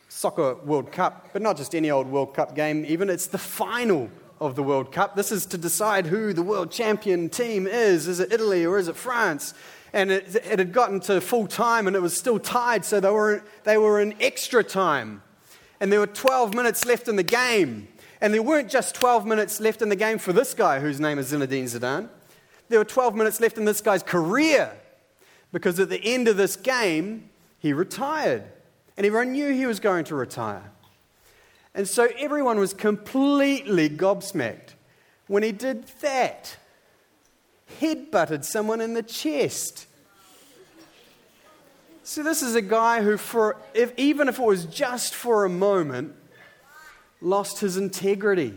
Soccer 0.08 0.54
World 0.54 0.92
Cup, 0.92 1.30
but 1.32 1.42
not 1.42 1.56
just 1.56 1.74
any 1.74 1.90
old 1.90 2.06
World 2.06 2.34
Cup 2.34 2.54
game, 2.54 2.84
even 2.86 3.10
it's 3.10 3.26
the 3.26 3.38
final 3.38 4.10
of 4.40 4.54
the 4.54 4.62
World 4.62 4.92
Cup. 4.92 5.16
This 5.16 5.32
is 5.32 5.46
to 5.46 5.58
decide 5.58 6.06
who 6.06 6.32
the 6.32 6.42
world 6.42 6.70
champion 6.70 7.28
team 7.28 7.66
is. 7.66 8.06
Is 8.06 8.20
it 8.20 8.32
Italy 8.32 8.64
or 8.64 8.78
is 8.78 8.88
it 8.88 8.96
France? 8.96 9.54
And 9.92 10.10
it, 10.10 10.34
it 10.36 10.58
had 10.58 10.72
gotten 10.72 11.00
to 11.00 11.20
full 11.20 11.46
time 11.46 11.86
and 11.86 11.96
it 11.96 12.00
was 12.00 12.16
still 12.16 12.38
tied, 12.38 12.84
so 12.84 13.00
they 13.00 13.10
were, 13.10 13.42
they 13.64 13.78
were 13.78 14.00
in 14.00 14.14
extra 14.20 14.62
time. 14.62 15.22
And 15.80 15.92
there 15.92 16.00
were 16.00 16.06
12 16.06 16.54
minutes 16.54 16.84
left 16.84 17.08
in 17.08 17.16
the 17.16 17.22
game. 17.22 17.88
And 18.20 18.32
there 18.32 18.42
weren't 18.42 18.70
just 18.70 18.94
12 18.94 19.26
minutes 19.26 19.60
left 19.60 19.82
in 19.82 19.88
the 19.88 19.96
game 19.96 20.18
for 20.18 20.32
this 20.32 20.54
guy, 20.54 20.80
whose 20.80 21.00
name 21.00 21.18
is 21.18 21.32
Zinedine 21.32 21.64
Zidane. 21.64 22.08
There 22.68 22.78
were 22.78 22.84
12 22.84 23.14
minutes 23.14 23.40
left 23.40 23.58
in 23.58 23.64
this 23.64 23.80
guy's 23.80 24.02
career 24.02 24.72
because 25.52 25.78
at 25.78 25.88
the 25.88 26.00
end 26.04 26.28
of 26.28 26.36
this 26.36 26.56
game, 26.56 27.30
he 27.58 27.72
retired. 27.72 28.44
And 28.96 29.06
everyone 29.06 29.32
knew 29.32 29.52
he 29.52 29.66
was 29.66 29.80
going 29.80 30.04
to 30.06 30.14
retire. 30.14 30.70
And 31.74 31.86
so 31.86 32.08
everyone 32.18 32.58
was 32.58 32.72
completely 32.72 33.90
gobsmacked 33.90 34.74
when 35.26 35.42
he 35.42 35.52
did 35.52 35.86
that. 36.00 36.56
Head 37.80 38.10
butted 38.10 38.44
someone 38.44 38.80
in 38.80 38.94
the 38.94 39.02
chest. 39.02 39.86
So, 42.02 42.22
this 42.22 42.40
is 42.40 42.54
a 42.54 42.62
guy 42.62 43.02
who, 43.02 43.16
for, 43.16 43.56
if, 43.74 43.92
even 43.96 44.28
if 44.28 44.38
it 44.38 44.44
was 44.44 44.64
just 44.66 45.12
for 45.12 45.44
a 45.44 45.48
moment, 45.48 46.14
lost 47.20 47.58
his 47.58 47.76
integrity. 47.76 48.54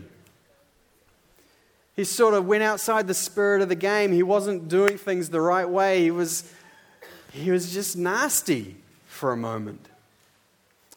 He 2.00 2.04
sort 2.04 2.32
of 2.32 2.46
went 2.46 2.62
outside 2.62 3.06
the 3.06 3.12
spirit 3.12 3.60
of 3.60 3.68
the 3.68 3.74
game. 3.74 4.10
He 4.10 4.22
wasn't 4.22 4.68
doing 4.68 4.96
things 4.96 5.28
the 5.28 5.42
right 5.42 5.68
way. 5.68 6.00
He 6.00 6.10
was, 6.10 6.50
he 7.30 7.50
was 7.50 7.74
just 7.74 7.94
nasty 7.94 8.76
for 9.06 9.32
a 9.32 9.36
moment. 9.36 9.86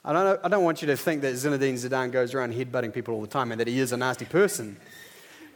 I 0.05 0.13
don't, 0.13 0.39
I 0.45 0.47
don't 0.47 0.63
want 0.63 0.81
you 0.81 0.85
to 0.87 0.95
think 0.95 1.21
that 1.23 1.33
Zinedine 1.33 1.73
Zidane 1.73 2.09
goes 2.09 2.33
around 2.33 2.53
headbutting 2.53 2.93
people 2.93 3.15
all 3.15 3.19
the 3.19 3.27
time 3.27 3.51
and 3.51 3.59
that 3.59 3.67
he 3.67 3.79
is 3.79 3.91
a 3.91 3.97
nasty 3.97 4.23
person. 4.23 4.77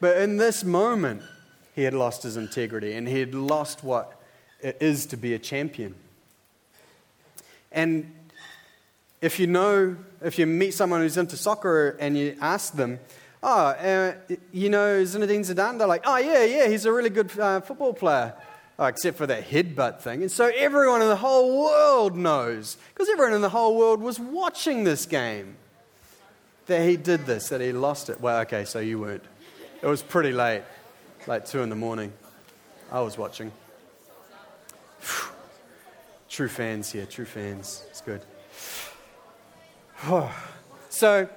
But 0.01 0.17
in 0.17 0.35
this 0.35 0.65
moment, 0.65 1.21
he 1.73 1.83
had 1.83 1.93
lost 1.93 2.23
his 2.23 2.35
integrity 2.35 2.91
and 2.95 3.07
he 3.07 3.21
had 3.21 3.33
lost 3.33 3.85
what 3.85 4.21
it 4.61 4.75
is 4.81 5.05
to 5.05 5.15
be 5.15 5.33
a 5.33 5.39
champion. 5.39 5.95
And 7.71 8.13
if 9.21 9.39
you 9.39 9.47
know, 9.47 9.95
if 10.21 10.37
you 10.37 10.45
meet 10.45 10.73
someone 10.73 10.99
who's 10.99 11.15
into 11.15 11.37
soccer 11.37 11.95
and 12.01 12.17
you 12.17 12.35
ask 12.41 12.73
them, 12.73 12.99
oh, 13.43 13.67
uh, 13.67 14.13
you 14.51 14.69
know 14.69 15.03
Zinedine 15.03 15.41
Zidane? 15.41 15.77
They're 15.77 15.87
like, 15.87 16.03
oh, 16.05 16.17
yeah, 16.17 16.43
yeah, 16.43 16.67
he's 16.67 16.85
a 16.85 16.91
really 16.91 17.09
good 17.09 17.37
uh, 17.39 17.61
football 17.61 17.93
player. 17.93 18.33
Oh, 18.79 18.85
except 18.85 19.17
for 19.17 19.25
that 19.25 19.49
headbutt 19.49 20.01
thing. 20.01 20.21
And 20.21 20.31
so 20.31 20.51
everyone 20.55 21.01
in 21.01 21.07
the 21.07 21.15
whole 21.15 21.63
world 21.63 22.15
knows, 22.15 22.77
because 22.93 23.09
everyone 23.09 23.33
in 23.33 23.41
the 23.41 23.49
whole 23.49 23.75
world 23.75 24.01
was 24.01 24.19
watching 24.19 24.83
this 24.83 25.07
game, 25.07 25.55
that 26.67 26.87
he 26.87 26.95
did 26.95 27.25
this, 27.25 27.49
that 27.49 27.59
he 27.59 27.71
lost 27.71 28.09
it. 28.09 28.21
Well, 28.21 28.41
okay, 28.41 28.65
so 28.65 28.79
you 28.79 28.99
weren't. 28.99 29.23
It 29.81 29.87
was 29.87 30.03
pretty 30.03 30.31
late, 30.31 30.63
like 31.25 31.45
2 31.45 31.61
in 31.61 31.69
the 31.69 31.75
morning. 31.75 32.13
I 32.91 33.01
was 33.01 33.17
watching. 33.17 33.51
True 36.29 36.49
fans 36.49 36.91
here, 36.91 37.05
true 37.05 37.25
fans. 37.25 37.83
It's 37.89 38.01
good. 38.01 38.21
so, 40.89 41.29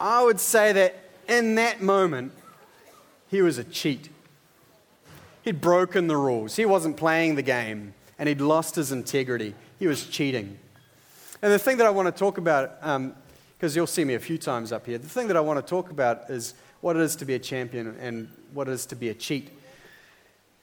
I 0.00 0.24
would 0.24 0.40
say 0.40 0.72
that 0.72 0.96
in 1.28 1.56
that 1.56 1.82
moment, 1.82 2.32
he 3.28 3.42
was 3.42 3.58
a 3.58 3.64
cheat. 3.64 4.08
He'd 5.42 5.60
broken 5.60 6.06
the 6.06 6.16
rules. 6.16 6.56
He 6.56 6.64
wasn't 6.64 6.96
playing 6.96 7.34
the 7.34 7.42
game 7.42 7.94
and 8.18 8.28
he'd 8.28 8.40
lost 8.40 8.74
his 8.74 8.92
integrity. 8.92 9.54
He 9.78 9.86
was 9.86 10.06
cheating. 10.06 10.58
And 11.42 11.52
the 11.52 11.58
thing 11.58 11.76
that 11.78 11.86
I 11.86 11.90
want 11.90 12.06
to 12.06 12.18
talk 12.18 12.38
about, 12.38 12.80
because 12.80 12.96
um, 12.96 13.76
you'll 13.76 13.86
see 13.86 14.04
me 14.04 14.14
a 14.14 14.18
few 14.18 14.38
times 14.38 14.72
up 14.72 14.86
here, 14.86 14.98
the 14.98 15.08
thing 15.08 15.28
that 15.28 15.36
I 15.36 15.40
want 15.40 15.64
to 15.64 15.68
talk 15.68 15.90
about 15.90 16.28
is 16.28 16.54
what 16.80 16.96
it 16.96 17.02
is 17.02 17.16
to 17.16 17.24
be 17.24 17.34
a 17.34 17.38
champion 17.38 17.96
and 18.00 18.28
what 18.52 18.68
it 18.68 18.72
is 18.72 18.86
to 18.86 18.96
be 18.96 19.10
a 19.10 19.14
cheat. 19.14 19.50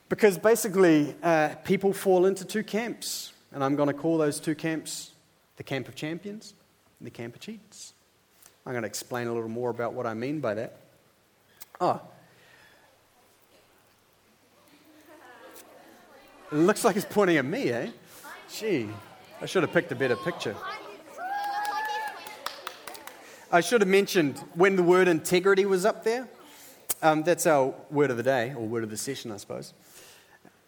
Because 0.10 0.38
basically, 0.38 1.16
uh, 1.22 1.56
people 1.64 1.94
fall 1.94 2.26
into 2.26 2.46
two 2.46 2.64
camps. 2.64 3.34
And 3.52 3.64
I'm 3.64 3.76
going 3.76 3.88
to 3.88 3.94
call 3.94 4.18
those 4.18 4.40
two 4.40 4.56
camps 4.56 5.12
the 5.56 5.64
camp 5.64 5.88
of 5.88 5.96
champions 5.96 6.54
and 7.00 7.08
the 7.08 7.12
camp 7.12 7.34
of 7.34 7.42
cheats. 7.42 7.94
I'm 8.68 8.74
going 8.74 8.84
to 8.84 8.88
explain 8.88 9.28
a 9.28 9.34
little 9.34 9.48
more 9.48 9.70
about 9.70 9.94
what 9.94 10.06
I 10.06 10.14
mean 10.14 10.42
by 10.42 10.54
that. 10.56 10.76
Oh, 11.80 12.02
It 16.52 16.56
looks 16.56 16.84
like 16.84 16.96
he's 16.96 17.06
pointing 17.06 17.38
at 17.38 17.46
me, 17.46 17.72
eh? 17.72 17.90
Gee, 18.54 18.90
I 19.42 19.46
should 19.46 19.64
have 19.64 19.72
picked 19.72 19.94
a 19.94 19.96
better 19.96 20.18
picture. 20.18 20.56
I 23.52 23.62
should 23.62 23.80
have 23.80 23.88
mentioned 23.88 24.38
when 24.54 24.76
the 24.76 24.84
word 24.84 25.08
integrity 25.08 25.66
was 25.66 25.86
up 25.86 26.04
there. 26.04 26.28
Um, 27.02 27.24
that's 27.24 27.48
our 27.48 27.74
word 27.90 28.12
of 28.12 28.18
the 28.18 28.24
day, 28.24 28.54
or 28.54 28.66
word 28.66 28.84
of 28.84 28.90
the 28.90 28.98
session, 28.98 29.32
I 29.32 29.38
suppose. 29.38 29.74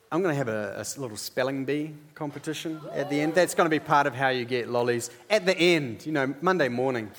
I'm 0.09 0.21
going 0.21 0.33
to 0.33 0.37
have 0.37 0.47
a, 0.47 0.75
a, 0.77 0.99
little 0.99 1.17
spelling 1.17 1.65
bee 1.65 1.93
competition 2.15 2.79
at 2.93 3.09
the 3.09 3.19
end. 3.19 3.35
That's 3.35 3.55
going 3.55 3.65
to 3.65 3.69
be 3.69 3.79
part 3.79 4.07
of 4.07 4.15
how 4.15 4.29
you 4.29 4.45
get 4.45 4.69
lollies 4.69 5.09
at 5.29 5.45
the 5.45 5.57
end, 5.57 6.05
you 6.05 6.13
know, 6.13 6.33
Monday 6.41 6.69
morning. 6.69 7.11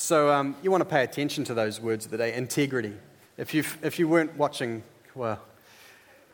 So 0.00 0.32
um, 0.32 0.54
you 0.62 0.70
want 0.70 0.82
to 0.82 0.88
pay 0.88 1.02
attention 1.02 1.42
to 1.46 1.54
those 1.54 1.80
words 1.80 2.04
of 2.04 2.12
the 2.12 2.18
day 2.18 2.32
integrity. 2.32 2.92
If, 3.36 3.52
you 3.52 3.64
if 3.82 3.98
you 3.98 4.06
weren't 4.06 4.36
watching, 4.36 4.84
well, 5.16 5.40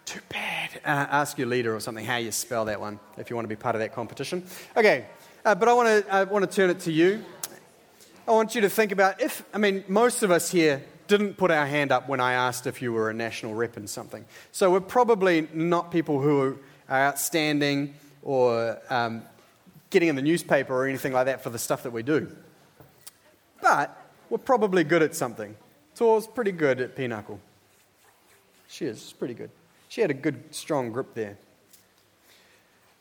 too 0.04 0.20
bad. 0.28 0.68
Uh, 0.84 1.08
ask 1.10 1.38
your 1.38 1.46
leader 1.48 1.74
or 1.74 1.80
something 1.80 2.04
how 2.04 2.18
you 2.18 2.30
spell 2.30 2.66
that 2.66 2.78
one 2.78 3.00
if 3.16 3.30
you 3.30 3.36
want 3.36 3.44
to 3.44 3.48
be 3.48 3.56
part 3.56 3.74
of 3.74 3.80
that 3.80 3.94
competition. 3.94 4.44
Okay, 4.76 5.06
uh, 5.46 5.54
but 5.54 5.66
I 5.66 5.72
want 5.72 5.88
to 5.88 6.14
I 6.14 6.24
want 6.24 6.48
to 6.48 6.54
turn 6.54 6.68
it 6.68 6.80
to 6.80 6.92
you. 6.92 7.24
I 8.28 8.32
want 8.32 8.54
you 8.54 8.60
to 8.60 8.68
think 8.68 8.92
about 8.92 9.22
if 9.22 9.42
I 9.54 9.56
mean 9.56 9.82
most 9.88 10.22
of 10.22 10.30
us 10.30 10.50
here 10.50 10.84
didn't 11.08 11.38
put 11.38 11.50
our 11.50 11.66
hand 11.66 11.90
up 11.90 12.06
when 12.06 12.20
I 12.20 12.34
asked 12.34 12.66
if 12.66 12.82
you 12.82 12.92
were 12.92 13.08
a 13.08 13.14
national 13.14 13.54
rep 13.54 13.78
in 13.78 13.86
something. 13.86 14.26
So 14.52 14.70
we're 14.70 14.80
probably 14.80 15.48
not 15.54 15.90
people 15.90 16.20
who 16.20 16.58
are 16.90 17.00
outstanding 17.08 17.94
or 18.22 18.78
um, 18.90 19.22
getting 19.88 20.10
in 20.10 20.16
the 20.16 20.22
newspaper 20.22 20.74
or 20.74 20.86
anything 20.86 21.14
like 21.14 21.24
that 21.26 21.42
for 21.42 21.48
the 21.48 21.58
stuff 21.58 21.84
that 21.84 21.92
we 21.92 22.02
do. 22.02 22.30
But 23.64 23.96
we're 24.28 24.36
probably 24.36 24.84
good 24.84 25.00
at 25.00 25.14
something. 25.14 25.56
Tor's 25.96 26.26
pretty 26.26 26.52
good 26.52 26.82
at 26.82 26.94
pinochle. 26.94 27.40
She 28.68 28.84
is 28.84 29.14
pretty 29.18 29.32
good. 29.32 29.48
She 29.88 30.02
had 30.02 30.10
a 30.10 30.14
good, 30.14 30.54
strong 30.54 30.92
grip 30.92 31.14
there. 31.14 31.38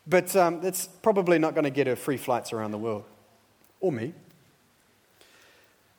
But 0.06 0.34
um, 0.34 0.62
probably 1.02 1.38
not 1.38 1.54
going 1.54 1.64
to 1.64 1.70
get 1.70 1.86
her 1.86 1.96
free 1.96 2.16
flights 2.16 2.54
around 2.54 2.70
the 2.70 2.78
world. 2.78 3.04
Or 3.80 3.92
me. 3.92 4.14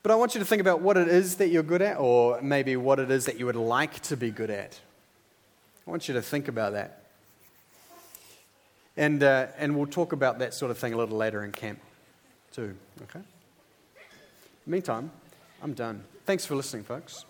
But 0.01 0.11
I 0.11 0.15
want 0.15 0.33
you 0.33 0.39
to 0.39 0.45
think 0.45 0.61
about 0.61 0.81
what 0.81 0.97
it 0.97 1.09
is 1.09 1.35
that 1.35 1.49
you're 1.49 1.61
good 1.61 1.83
at, 1.83 1.97
or 1.99 2.41
maybe 2.41 2.75
what 2.75 2.99
it 2.99 3.11
is 3.11 3.25
that 3.25 3.37
you 3.37 3.45
would 3.45 3.55
like 3.55 3.99
to 4.01 4.17
be 4.17 4.31
good 4.31 4.49
at. 4.49 4.79
I 5.85 5.91
want 5.91 6.07
you 6.07 6.15
to 6.15 6.23
think 6.23 6.47
about 6.47 6.73
that. 6.73 7.03
And, 8.97 9.21
uh, 9.21 9.47
and 9.59 9.77
we'll 9.77 9.85
talk 9.85 10.11
about 10.11 10.39
that 10.39 10.55
sort 10.55 10.71
of 10.71 10.79
thing 10.79 10.93
a 10.93 10.97
little 10.97 11.17
later 11.17 11.43
in 11.43 11.51
camp, 11.51 11.79
too. 12.51 12.75
Okay? 13.03 13.21
Meantime, 14.65 15.11
I'm 15.61 15.73
done. 15.73 16.03
Thanks 16.25 16.45
for 16.45 16.55
listening, 16.55 16.83
folks. 16.83 17.25